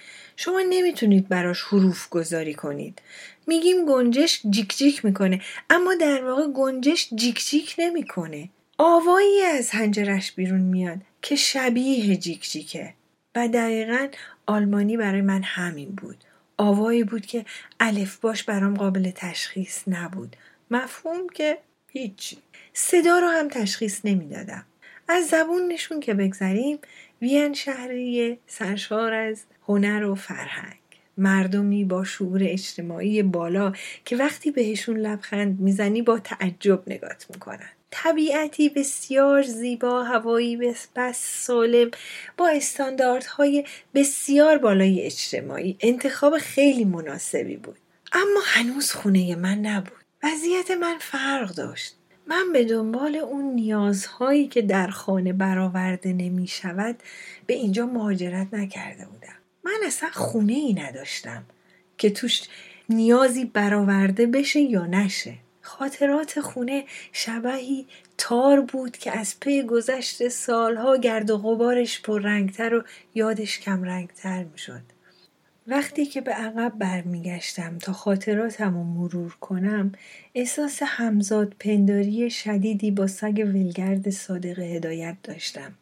شما 0.43 0.61
نمی‌تونید 0.71 1.29
براش 1.29 1.63
حروف 1.63 2.09
گذاری 2.09 2.55
کنید. 2.55 3.03
میگیم 3.47 3.87
گنجش 3.87 4.43
جیک 4.51 4.77
جیک 4.77 5.05
می‌کنه 5.05 5.41
اما 5.71 5.95
در 5.95 6.25
واقع 6.25 6.47
گنجش 6.47 7.09
جیک 7.15 7.45
جیک 7.47 7.75
نمی‌کنه. 7.79 8.49
آوایی 8.79 9.43
از 9.43 9.71
هنجرش 9.71 10.33
بیرون 10.33 10.61
میاد 10.61 10.99
که 11.23 11.37
شبیه 11.37 12.17
جیک 12.17 12.51
جیکه. 12.51 12.95
و 13.35 13.49
دقیقا 13.49 14.09
آلمانی 14.47 14.97
برای 14.97 15.21
من 15.21 15.43
همین 15.43 15.89
بود. 15.89 16.25
آوایی 16.57 17.05
بود 17.05 17.27
که 17.27 17.45
الف 17.81 18.17
باش 18.17 18.43
برام 18.43 18.75
قابل 18.75 19.11
تشخیص 19.11 19.83
نبود. 19.89 20.37
مفهوم 20.71 21.29
که 21.29 21.59
هیچی. 21.93 22.39
صدا 22.73 23.19
رو 23.19 23.29
هم 23.29 23.49
تشخیص 23.49 24.01
نمی‌دادم. 24.05 24.65
از 25.09 25.27
زبونشون 25.27 26.01
که 26.01 26.15
بگذریم 26.15 26.79
وین 27.23 27.55
شهری 27.55 28.39
سرشار 28.47 29.13
از 29.13 29.43
هنر 29.71 30.05
و 30.05 30.15
فرهنگ. 30.15 30.77
مردمی 31.17 31.85
با 31.85 32.05
شعور 32.05 32.41
اجتماعی 32.45 33.23
بالا 33.23 33.73
که 34.05 34.17
وقتی 34.17 34.51
بهشون 34.51 34.97
لبخند 34.97 35.61
می‌زنی 35.61 36.03
با 36.03 36.19
تعجب 36.19 36.83
نگات 36.87 37.27
می‌کنن. 37.31 37.71
طبیعتی 37.91 38.69
بسیار 38.69 39.43
زیبا 39.43 40.05
هوایی 40.05 40.57
بس 40.97 41.45
سالم 41.47 41.91
با 42.37 42.49
استانداردهای 42.49 43.65
بسیار 43.95 44.59
بالای 44.59 45.03
اجتماعی. 45.03 45.77
انتخاب 45.81 46.39
خیلی 46.39 46.85
مناسبی 46.85 47.57
بود. 47.57 47.79
اما 48.13 48.41
هنوز 48.45 48.93
خونه 48.93 49.37
من 49.37 49.59
نبود. 49.59 50.05
وضعیت 50.23 50.71
من 50.71 50.97
فرق 51.01 51.55
داشت. 51.55 51.97
من 52.27 52.53
به 52.53 52.65
دنبال 52.65 53.17
اون 53.17 53.55
نیازهایی 53.55 54.49
که 54.49 54.63
در 54.63 54.87
خانه 54.87 55.33
برآورده 55.33 56.13
نمی 56.13 56.47
شود 56.47 56.97
به 57.47 57.55
اینجا 57.55 57.87
مهاجرت 57.87 58.55
نکرده 58.55 59.07
بودم. 59.07 59.40
من 59.65 59.81
اصلا 59.87 60.11
خونه 60.13 60.53
ای 60.53 60.75
نداشتم 60.75 61.45
که 61.99 62.11
توش 62.11 62.43
نیازی 62.89 63.45
برآورده 63.45 64.27
بشه 64.27 64.61
یا 64.61 64.87
نشه 64.87 65.35
خاطرات 65.63 66.41
خونه 66.41 66.85
شبهی 67.13 67.87
تار 68.19 68.61
بود 68.61 68.97
که 68.97 69.19
از 69.19 69.41
پی 69.41 69.63
گذشت 69.63 70.29
سالها 70.29 70.97
گرد 70.97 71.31
و 71.31 71.39
غبارش 71.39 72.03
پر 72.03 72.23
رنگتر 72.23 72.75
و 72.75 72.83
یادش 73.15 73.61
کم 73.61 73.83
رنگتر 73.83 74.45
می 74.45 74.59
شد. 74.59 74.83
وقتی 75.67 76.07
که 76.07 76.21
به 76.21 76.33
عقب 76.33 76.73
برمیگشتم 76.79 77.79
تا 77.79 77.93
خاطراتم 77.93 78.75
رو 78.75 78.85
مرور 78.85 79.37
کنم 79.41 79.93
احساس 80.35 80.79
همزاد 80.83 81.55
پنداری 81.59 82.31
شدیدی 82.31 82.91
با 82.91 83.07
سگ 83.07 83.43
ولگرد 83.55 84.11
صادق 84.11 84.59
هدایت 84.59 85.17
داشتم. 85.23 85.75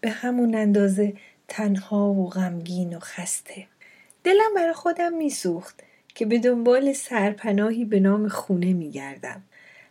به 0.00 0.10
همون 0.10 0.54
اندازه 0.54 1.14
تنها 1.48 2.08
و 2.08 2.30
غمگین 2.30 2.96
و 2.96 2.98
خسته. 3.00 3.66
دلم 4.24 4.54
برای 4.56 4.72
خودم 4.72 5.12
میسوخت 5.12 5.82
که 6.14 6.26
به 6.26 6.38
دنبال 6.38 6.92
سرپناهی 6.92 7.84
به 7.84 8.00
نام 8.00 8.28
خونه 8.28 8.72
میگردم. 8.72 9.42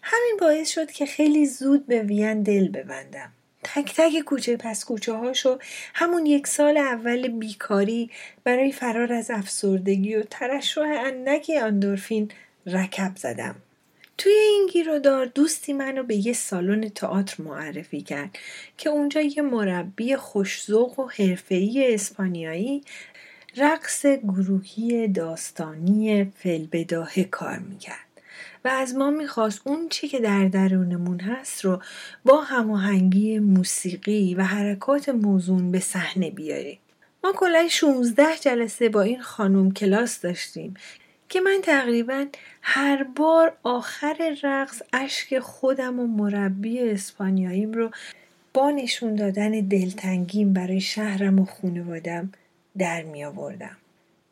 همین 0.02 0.38
باعث 0.40 0.70
شد 0.70 0.92
که 0.92 1.06
خیلی 1.06 1.46
زود 1.46 1.88
به 1.88 2.02
وین 2.02 2.44
دل 2.44 2.68
ببندم. 2.68 3.32
تک 3.64 3.94
تک 3.96 4.20
کوچه 4.20 4.58
پس 4.58 4.86
کوچه 4.86 5.14
هاشو 5.14 5.58
همون 5.94 6.26
یک 6.26 6.48
سال 6.48 6.78
اول 6.78 7.28
بیکاری 7.28 8.10
برای 8.44 8.72
فرار 8.72 9.14
از 9.14 9.32
افسردگی 9.32 10.16
و 10.16 10.24
ترشح 10.24 10.82
اندکی 10.82 11.58
اندورفین 11.58 12.32
رکب 12.66 13.12
زدم. 13.16 13.56
توی 14.18 14.32
این 14.32 14.70
گیرودار 14.72 15.26
دوستی 15.26 15.74
منو 15.74 16.04
به 16.04 16.16
یه 16.28 16.34
سالن 16.34 16.90
تئاتر 16.90 17.44
معرفی 17.44 18.02
کرد 18.02 18.38
که 18.78 18.90
اونجا 18.90 19.22
یه 19.22 19.42
مربی 19.42 20.16
خوشزوق 20.16 21.00
و 21.00 21.08
حرفه‌ای 21.08 21.94
اسپانیایی 21.94 22.84
رقص 23.58 24.06
گروهی 24.06 25.08
داستانی 25.08 26.26
فلبداهه 26.26 27.24
کار 27.24 27.58
می‌کرد 27.60 28.08
و 28.66 28.68
از 28.68 28.96
ما 28.96 29.10
می‌خواست 29.10 29.62
اون 29.64 29.90
چی 29.90 30.08
که 30.08 30.20
در 30.20 30.46
درونمون 30.46 31.20
هست 31.20 31.66
رو 31.66 31.82
با 32.26 32.42
هماهنگی 32.42 33.40
موسیقی 33.40 34.36
و 34.36 34.44
حرکات 34.44 35.10
موزون 35.10 35.72
به 35.72 35.80
صحنه 35.80 36.32
بیاریم. 36.32 36.80
ما 37.24 37.34
کلا 37.34 37.68
16 37.70 38.38
جلسه 38.42 38.90
با 38.90 39.02
این 39.02 39.22
خانوم 39.22 39.72
کلاس 39.72 40.22
داشتیم. 40.22 40.74
که 41.30 41.42
من 41.42 41.60
تقریبا 41.64 42.26
هر 42.62 43.04
بار 43.04 43.58
آخر 43.64 44.38
رقص 44.44 44.82
اشک 44.94 45.40
خودم 45.40 46.00
و 46.00 46.08
مربی 46.08 46.90
اسپانیاییم 46.90 47.74
رو 47.74 47.92
با 48.54 48.72
نشون 48.72 49.16
دادن 49.16 49.52
دلتنگیم 49.52 50.54
برای 50.54 50.82
شهرم 50.82 51.40
و 51.40 51.46
خانوادم 51.46 52.32
در 52.78 53.04
می 53.04 53.26
آوردم. 53.26 53.78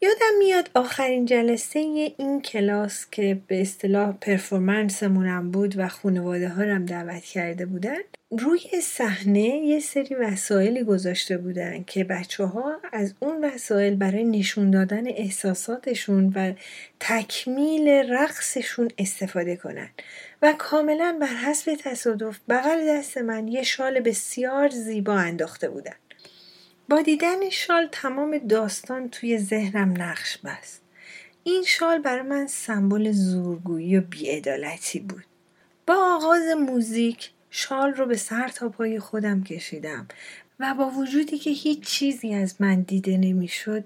یادم 0.05 0.37
میاد 0.39 0.69
آخرین 0.73 1.25
جلسه 1.25 1.79
این 2.17 2.41
کلاس 2.41 3.05
که 3.11 3.41
به 3.47 3.61
اصطلاح 3.61 4.11
پرفورمنسمونم 4.21 5.51
بود 5.51 5.77
و 5.77 5.87
خانواده 5.87 6.49
ها 6.49 6.63
رم 6.63 6.85
دعوت 6.85 7.23
کرده 7.23 7.65
بودن 7.65 7.97
روی 8.31 8.81
صحنه 8.83 9.39
یه 9.39 9.79
سری 9.79 10.15
وسایلی 10.15 10.83
گذاشته 10.83 11.37
بودن 11.37 11.83
که 11.83 12.03
بچه 12.03 12.43
ها 12.43 12.79
از 12.93 13.13
اون 13.19 13.45
وسایل 13.45 13.95
برای 13.95 14.23
نشون 14.23 14.71
دادن 14.71 15.07
احساساتشون 15.07 16.33
و 16.35 16.53
تکمیل 16.99 17.89
رقصشون 17.89 18.89
استفاده 18.97 19.55
کنن. 19.55 19.89
و 20.41 20.53
کاملا 20.57 21.17
بر 21.21 21.27
حسب 21.27 21.75
تصادف 21.75 22.39
بغل 22.49 22.87
دست 22.89 23.17
من 23.17 23.47
یه 23.47 23.63
شال 23.63 23.99
بسیار 23.99 24.69
زیبا 24.69 25.13
انداخته 25.13 25.69
بودن. 25.69 25.95
با 26.89 27.01
دیدن 27.01 27.49
شال 27.49 27.89
تمام 27.91 28.37
داستان 28.37 29.09
توی 29.09 29.37
ذهنم 29.37 30.01
نقش 30.01 30.37
بست. 30.37 30.81
این 31.43 31.63
شال 31.63 31.99
برای 31.99 32.21
من 32.21 32.47
سمبل 32.47 33.11
زورگویی 33.11 33.97
و 33.97 34.01
بیعدالتی 34.01 34.99
بود. 34.99 35.23
با 35.87 35.95
آغاز 35.97 36.43
موزیک 36.47 37.31
شال 37.49 37.93
رو 37.93 38.05
به 38.05 38.17
سر 38.17 38.47
تا 38.47 38.69
پای 38.69 38.99
خودم 38.99 39.43
کشیدم 39.43 40.07
و 40.59 40.73
با 40.73 40.89
وجودی 40.89 41.37
که 41.37 41.49
هیچ 41.49 41.79
چیزی 41.79 42.33
از 42.33 42.55
من 42.59 42.81
دیده 42.81 43.17
نمی‌شد 43.17 43.83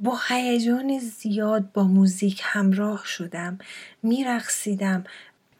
با 0.00 0.18
هیجان 0.28 0.98
زیاد 0.98 1.72
با 1.72 1.84
موزیک 1.84 2.40
همراه 2.44 3.06
شدم 3.06 3.58
میرقصیدم 4.02 5.04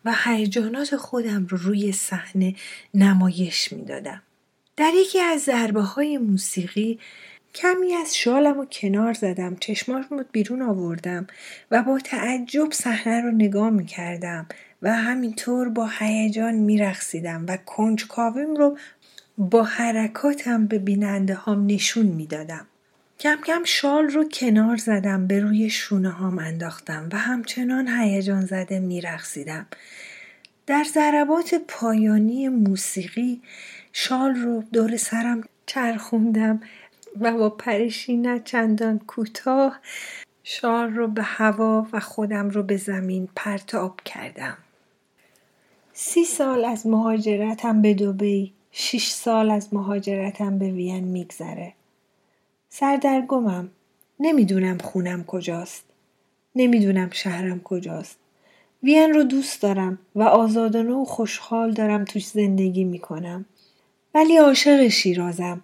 و 0.04 0.14
هیجانات 0.24 0.96
خودم 0.96 1.46
رو 1.46 1.58
روی 1.58 1.92
صحنه 1.92 2.54
نمایش 2.94 3.72
می‌دادم 3.72 4.22
در 4.80 4.94
یکی 4.94 5.20
از 5.20 5.40
ضربه 5.40 5.80
های 5.80 6.18
موسیقی 6.18 6.98
کمی 7.54 7.94
از 7.94 8.16
شالم 8.16 8.58
و 8.58 8.64
کنار 8.64 9.12
زدم 9.12 9.56
چشمارم 9.56 10.06
رو 10.10 10.24
بیرون 10.32 10.62
آوردم 10.62 11.26
و 11.70 11.82
با 11.82 11.98
تعجب 11.98 12.72
صحنه 12.72 13.20
رو 13.20 13.30
نگاه 13.30 13.70
می 13.70 13.86
کردم 13.86 14.46
و 14.82 14.92
همینطور 14.92 15.68
با 15.68 15.90
هیجان 15.98 16.54
می 16.54 16.78
رخصیدم 16.78 17.44
و 17.48 17.56
کنجکاویم 17.56 18.54
رو 18.54 18.78
با 19.38 19.62
حرکاتم 19.62 20.66
به 20.66 20.78
بیننده 20.78 21.34
هام 21.34 21.66
نشون 21.66 22.06
می 22.06 22.26
دادم. 22.26 22.66
کم 23.18 23.38
کم 23.46 23.64
شال 23.64 24.04
رو 24.04 24.28
کنار 24.28 24.76
زدم 24.76 25.26
به 25.26 25.40
روی 25.40 25.70
شونه 25.70 26.10
هام 26.10 26.38
انداختم 26.38 27.08
و 27.12 27.18
همچنان 27.18 27.88
هیجان 27.88 28.46
زده 28.46 28.78
می 28.78 29.00
رخصیدم. 29.00 29.66
در 30.66 30.84
ضربات 30.84 31.54
پایانی 31.68 32.48
موسیقی 32.48 33.40
شال 33.92 34.34
رو 34.34 34.62
دور 34.72 34.96
سرم 34.96 35.48
چرخوندم 35.66 36.60
و 37.20 37.32
با 37.32 37.50
پرشی 37.50 38.16
نه 38.16 38.40
چندان 38.44 38.98
کوتاه 38.98 39.78
شال 40.44 40.90
رو 40.90 41.08
به 41.08 41.22
هوا 41.22 41.86
و 41.92 42.00
خودم 42.00 42.50
رو 42.50 42.62
به 42.62 42.76
زمین 42.76 43.28
پرتاب 43.36 44.00
کردم. 44.04 44.56
سی 45.92 46.24
سال 46.24 46.64
از 46.64 46.86
مهاجرتم 46.86 47.82
به 47.82 47.94
دوبی 47.94 48.52
شش 48.72 49.10
سال 49.10 49.50
از 49.50 49.74
مهاجرتم 49.74 50.58
به 50.58 50.70
وین 50.70 51.04
میگذره. 51.04 51.72
سردرگمم 52.68 53.68
نمی‌دونم 54.20 54.78
خونم 54.78 55.24
کجاست. 55.24 55.84
نمی‌دونم 56.54 57.10
شهرم 57.10 57.60
کجاست. 57.60 58.16
وین 58.82 59.14
رو 59.14 59.22
دوست 59.22 59.62
دارم 59.62 59.98
و 60.14 60.22
آزادانه 60.22 60.92
و 60.92 61.04
خوشحال 61.04 61.72
دارم 61.72 62.04
توش 62.04 62.26
زندگی 62.26 62.84
می‌کنم. 62.84 63.44
ولی 64.14 64.36
عاشق 64.36 64.88
شیرازم. 64.88 65.62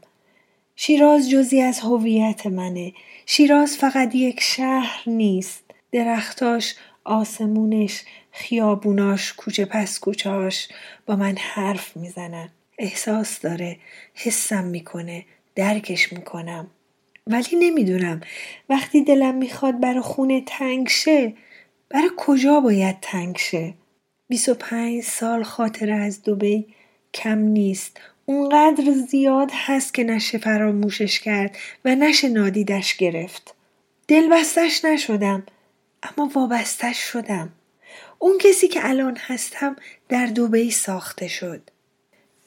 شیراز 0.76 1.30
جزی 1.30 1.60
از 1.60 1.80
هویت 1.80 2.46
منه. 2.46 2.92
شیراز 3.26 3.76
فقط 3.76 4.14
یک 4.14 4.40
شهر 4.40 5.02
نیست. 5.06 5.64
درختاش 5.92 6.74
آسمونش 7.04 8.02
خیابوناش 8.32 9.32
کوچه 9.32 9.64
پس 9.64 9.98
کوچهاش 9.98 10.68
با 11.06 11.16
من 11.16 11.36
حرف 11.36 11.96
می‌زنن. 11.96 12.48
احساس 12.78 13.40
داره. 13.40 13.76
حسم 14.14 14.64
می‌کنه. 14.64 15.24
درکش 15.54 16.12
می‌کنم. 16.12 16.70
ولی 17.26 17.56
نمی‌دونم. 17.56 18.20
وقتی 18.68 19.04
دلم 19.04 19.34
می‌خواد 19.34 19.80
برا 19.80 20.02
خونه 20.02 20.42
تنگ 20.46 20.88
شه 20.88 21.34
برای 21.88 22.10
کجا 22.16 22.60
باید 22.60 22.96
تنگ 23.02 23.36
شه؟ 23.36 23.74
25 24.28 25.02
سال 25.02 25.42
خاطره 25.42 25.94
از 25.94 26.22
دوبی 26.22 26.66
کم 27.14 27.38
نیست. 27.38 28.00
اونقدر 28.26 28.92
زیاد 28.92 29.50
هست 29.52 29.94
که 29.94 30.04
نشه 30.04 30.38
فراموشش 30.38 31.20
کرد 31.20 31.56
و 31.84 31.94
نشه 31.94 32.28
نادیدش 32.28 32.96
گرفت. 32.96 33.54
دلبستش 34.08 34.84
نشدم 34.84 35.46
اما 36.02 36.30
وابستش 36.34 36.98
شدم. 36.98 37.52
اون 38.18 38.38
کسی 38.38 38.68
که 38.68 38.88
الان 38.88 39.16
هستم 39.20 39.76
در 40.08 40.26
دوبهی 40.26 40.70
ساخته 40.70 41.28
شد. 41.28 41.70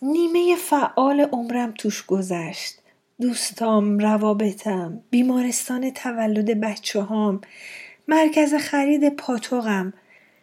نیمه 0.01 0.55
فعال 0.55 1.19
عمرم 1.19 1.73
توش 1.77 2.05
گذشت. 2.05 2.79
دوستام 3.21 3.99
روابطم 3.99 5.01
بیمارستان 5.09 5.91
تولد 5.91 6.59
بچه 6.59 7.01
هام 7.01 7.41
مرکز 8.07 8.53
خرید 8.53 9.09
پاتوقم 9.09 9.93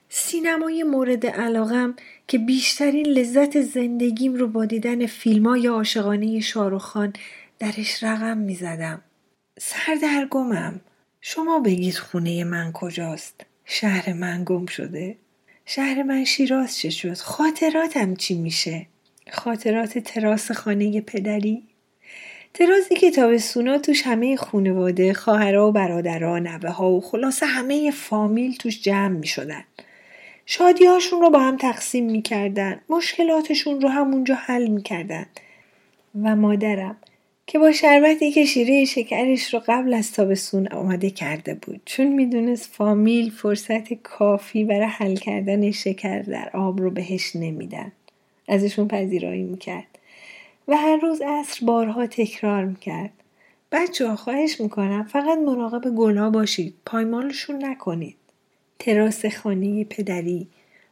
سینمای 0.08 0.82
مورد 0.82 1.26
علاقم 1.26 1.94
که 2.28 2.38
بیشترین 2.38 3.06
لذت 3.06 3.60
زندگیم 3.60 4.34
رو 4.34 4.48
با 4.48 4.64
دیدن 4.64 5.06
فیلم 5.06 5.46
های 5.46 5.66
عاشقانه 5.66 6.40
شاروخان 6.40 7.12
درش 7.58 8.02
رقم 8.02 8.38
می 8.38 8.54
زدم. 8.54 9.02
سردرگمم. 9.58 10.80
شما 11.20 11.60
بگید 11.60 11.94
خونه 11.94 12.44
من 12.44 12.72
کجاست؟ 12.72 13.40
شهر 13.64 14.12
من 14.12 14.42
گم 14.46 14.66
شده؟ 14.66 15.16
شهر 15.64 16.02
من 16.02 16.24
شیراز 16.24 16.78
چه 16.78 16.90
شد؟ 16.90 17.16
خاطراتم 17.16 18.14
چی 18.14 18.34
میشه؟ 18.34 18.86
خاطرات 19.32 19.98
تراس 19.98 20.50
خانه 20.52 21.00
پدری؟ 21.00 21.62
ترازی 22.54 22.94
که 22.94 23.10
تابستونا 23.10 23.78
توش 23.78 24.02
همه 24.02 24.36
خونواده 24.36 25.14
خواهرها 25.14 25.68
و 25.68 25.72
برادرها 25.72 26.38
نوه 26.38 26.70
ها 26.70 26.90
و 26.90 27.00
خلاصه 27.00 27.46
همه 27.46 27.90
فامیل 27.90 28.56
توش 28.56 28.82
جمع 28.82 29.08
می 29.08 29.26
شدن. 29.26 29.64
شادیهاشون 30.48 31.20
رو 31.20 31.30
با 31.30 31.38
هم 31.38 31.56
تقسیم 31.56 32.10
می‌کردن. 32.10 32.80
مشکلاتشون 32.88 33.80
رو 33.80 33.88
همونجا 33.88 34.34
حل 34.34 34.66
می‌کردن. 34.66 35.26
و 36.22 36.36
مادرم 36.36 36.96
که 37.46 37.58
با 37.58 37.72
شربتی 37.72 38.32
که 38.32 38.44
شیره 38.44 38.84
شکرش 38.84 39.54
رو 39.54 39.62
قبل 39.66 39.94
از 39.94 40.12
تابستون 40.12 40.68
آماده 40.68 41.10
کرده 41.10 41.54
بود. 41.54 41.80
چون 41.84 42.06
می‌دونست 42.06 42.70
فامیل 42.72 43.30
فرصت 43.30 43.92
کافی 43.92 44.64
برای 44.64 44.86
حل 44.86 45.16
کردن 45.16 45.70
شکر 45.70 46.22
در 46.22 46.50
آب 46.54 46.80
رو 46.80 46.90
بهش 46.90 47.36
نمیدن. 47.36 47.92
ازشون 48.48 48.88
پذیرایی 48.88 49.42
می‌کرد. 49.42 49.98
و 50.68 50.76
هر 50.76 50.96
روز 50.96 51.22
عصر 51.22 51.66
بارها 51.66 52.06
تکرار 52.06 52.64
می‌کرد. 52.64 53.12
بچه 53.72 54.08
ها 54.08 54.16
خواهش 54.16 54.60
می‌کنم 54.60 55.04
فقط 55.04 55.38
مراقب 55.38 55.90
گلا 55.90 56.30
باشید. 56.30 56.74
پایمالشون 56.86 57.64
نکنید. 57.64 58.16
تراس 58.78 59.26
خانه 59.26 59.84
پدری 59.84 60.48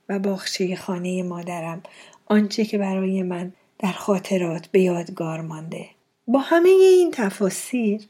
و 0.09 0.19
باغچه 0.19 0.77
خانه 0.77 1.23
مادرم 1.23 1.83
آنچه 2.27 2.65
که 2.65 2.79
برای 2.79 3.23
من 3.23 3.53
در 3.79 3.93
خاطرات 3.93 4.67
به 4.67 4.81
یادگار 4.81 5.41
مانده. 5.41 5.87
با 6.27 6.39
همه 6.39 6.69
این 6.69 7.11
تفاسیر 7.11 8.01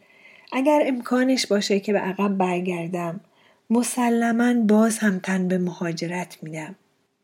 اگر 0.52 0.82
امکانش 0.86 1.46
باشه 1.46 1.80
که 1.80 1.92
به 1.92 1.98
عقب 1.98 2.28
برگردم 2.38 3.20
مسلما 3.70 4.54
باز 4.54 4.98
هم 4.98 5.18
تن 5.18 5.48
به 5.48 5.58
مهاجرت 5.58 6.38
میدم. 6.42 6.74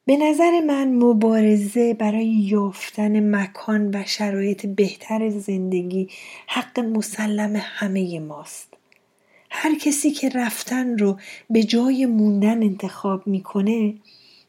به 0.06 0.16
نظر 0.16 0.60
من 0.60 0.94
مبارزه 0.94 1.94
برای 1.94 2.26
یافتن 2.26 3.34
مکان 3.34 3.94
و 3.94 4.04
شرایط 4.06 4.66
بهتر 4.66 5.30
زندگی 5.30 6.08
حق 6.46 6.80
مسلم 6.80 7.52
همه 7.56 8.20
ماست. 8.20 8.74
هر 9.62 9.74
کسی 9.74 10.10
که 10.10 10.28
رفتن 10.28 10.98
رو 10.98 11.18
به 11.50 11.62
جای 11.62 12.06
موندن 12.06 12.62
انتخاب 12.62 13.26
می‌کنه 13.26 13.94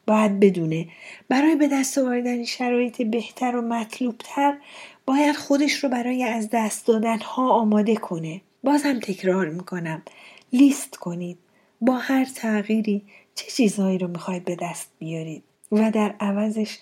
باید 0.08 0.40
بدونه. 0.40 0.88
برای 1.30 1.56
به 1.56 1.68
دست 1.68 1.98
آوردن 1.98 2.44
شرایط 2.44 3.02
بهتر 3.02 3.56
و 3.56 3.62
مطلوبتر 3.62 4.58
باید 5.06 5.36
خودش 5.36 5.84
رو 5.84 5.90
برای 5.90 6.24
از 6.24 6.50
دست 6.52 6.88
دادن 6.88 7.20
ها 7.20 7.50
آماده 7.50 7.96
کنه. 7.96 8.42
باز 8.64 8.84
هم 8.84 9.00
تکرار 9.00 9.50
می‌کنم. 9.50 10.02
لیست 10.54 10.96
کنید. 10.96 11.38
با 11.82 11.98
هر 11.98 12.26
تغییری 12.26 13.02
چه 13.36 13.52
چیزهایی 13.52 13.98
رو 13.98 14.08
می‌خواید 14.08 14.46
به 14.46 14.58
دست 14.62 14.92
بیارید؟ 15.00 15.44
و 15.72 15.92
در 15.92 16.16
عوضش 16.20 16.78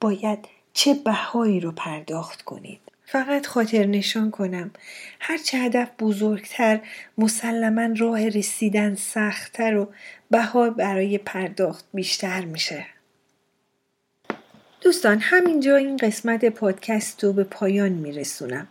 باید 0.00 0.38
چه 0.72 0.94
بهایی 0.94 1.60
رو 1.60 1.72
پرداخت 1.72 2.42
کنید؟ 2.42 2.80
فقط 3.12 3.46
خاطر 3.46 3.86
نشان 3.86 4.30
کنم. 4.30 4.70
هرچه 5.20 5.58
هدف 5.58 5.88
بزرگتر 5.98 6.80
مسلما 7.18 7.88
راه 7.98 8.28
رسیدن 8.28 8.94
سختتر 8.94 9.76
و 9.76 9.88
بها 10.30 10.70
برای 10.70 11.18
پرداخت 11.18 11.84
بیشتر 11.94 12.44
میشه. 12.44 12.86
دوستان 14.80 15.18
همینجا 15.18 15.76
این 15.76 15.96
قسمت 15.96 16.44
پادکست 16.44 17.24
رو 17.24 17.32
به 17.32 17.44
پایان 17.44 17.92
میرسونم. 17.92 18.68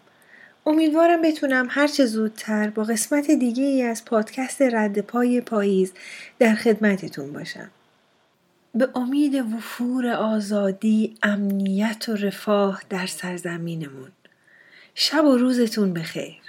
امیدوارم 0.66 1.22
بتونم 1.22 1.68
هرچه 1.70 2.06
زودتر 2.06 2.70
با 2.70 2.84
قسمت 2.84 3.32
دیگه 3.32 3.64
ای 3.64 3.82
از 3.84 4.06
پادکست 4.06 4.62
رد 4.62 5.00
پای 5.00 5.42
پاییز 5.42 5.94
در 6.40 6.56
خدمتتون 6.56 7.34
باشم. 7.34 7.72
به 8.76 8.90
امید 8.96 9.36
وفور 9.36 10.08
آزادی 10.08 11.16
امنیت 11.24 12.10
و 12.10 12.16
رفاه 12.16 12.82
در 12.90 13.06
سرزمینمون. 13.06 14.12
شب 15.04 15.26
و 15.26 15.38
روزتون 15.38 15.94
بخیر. 15.94 16.41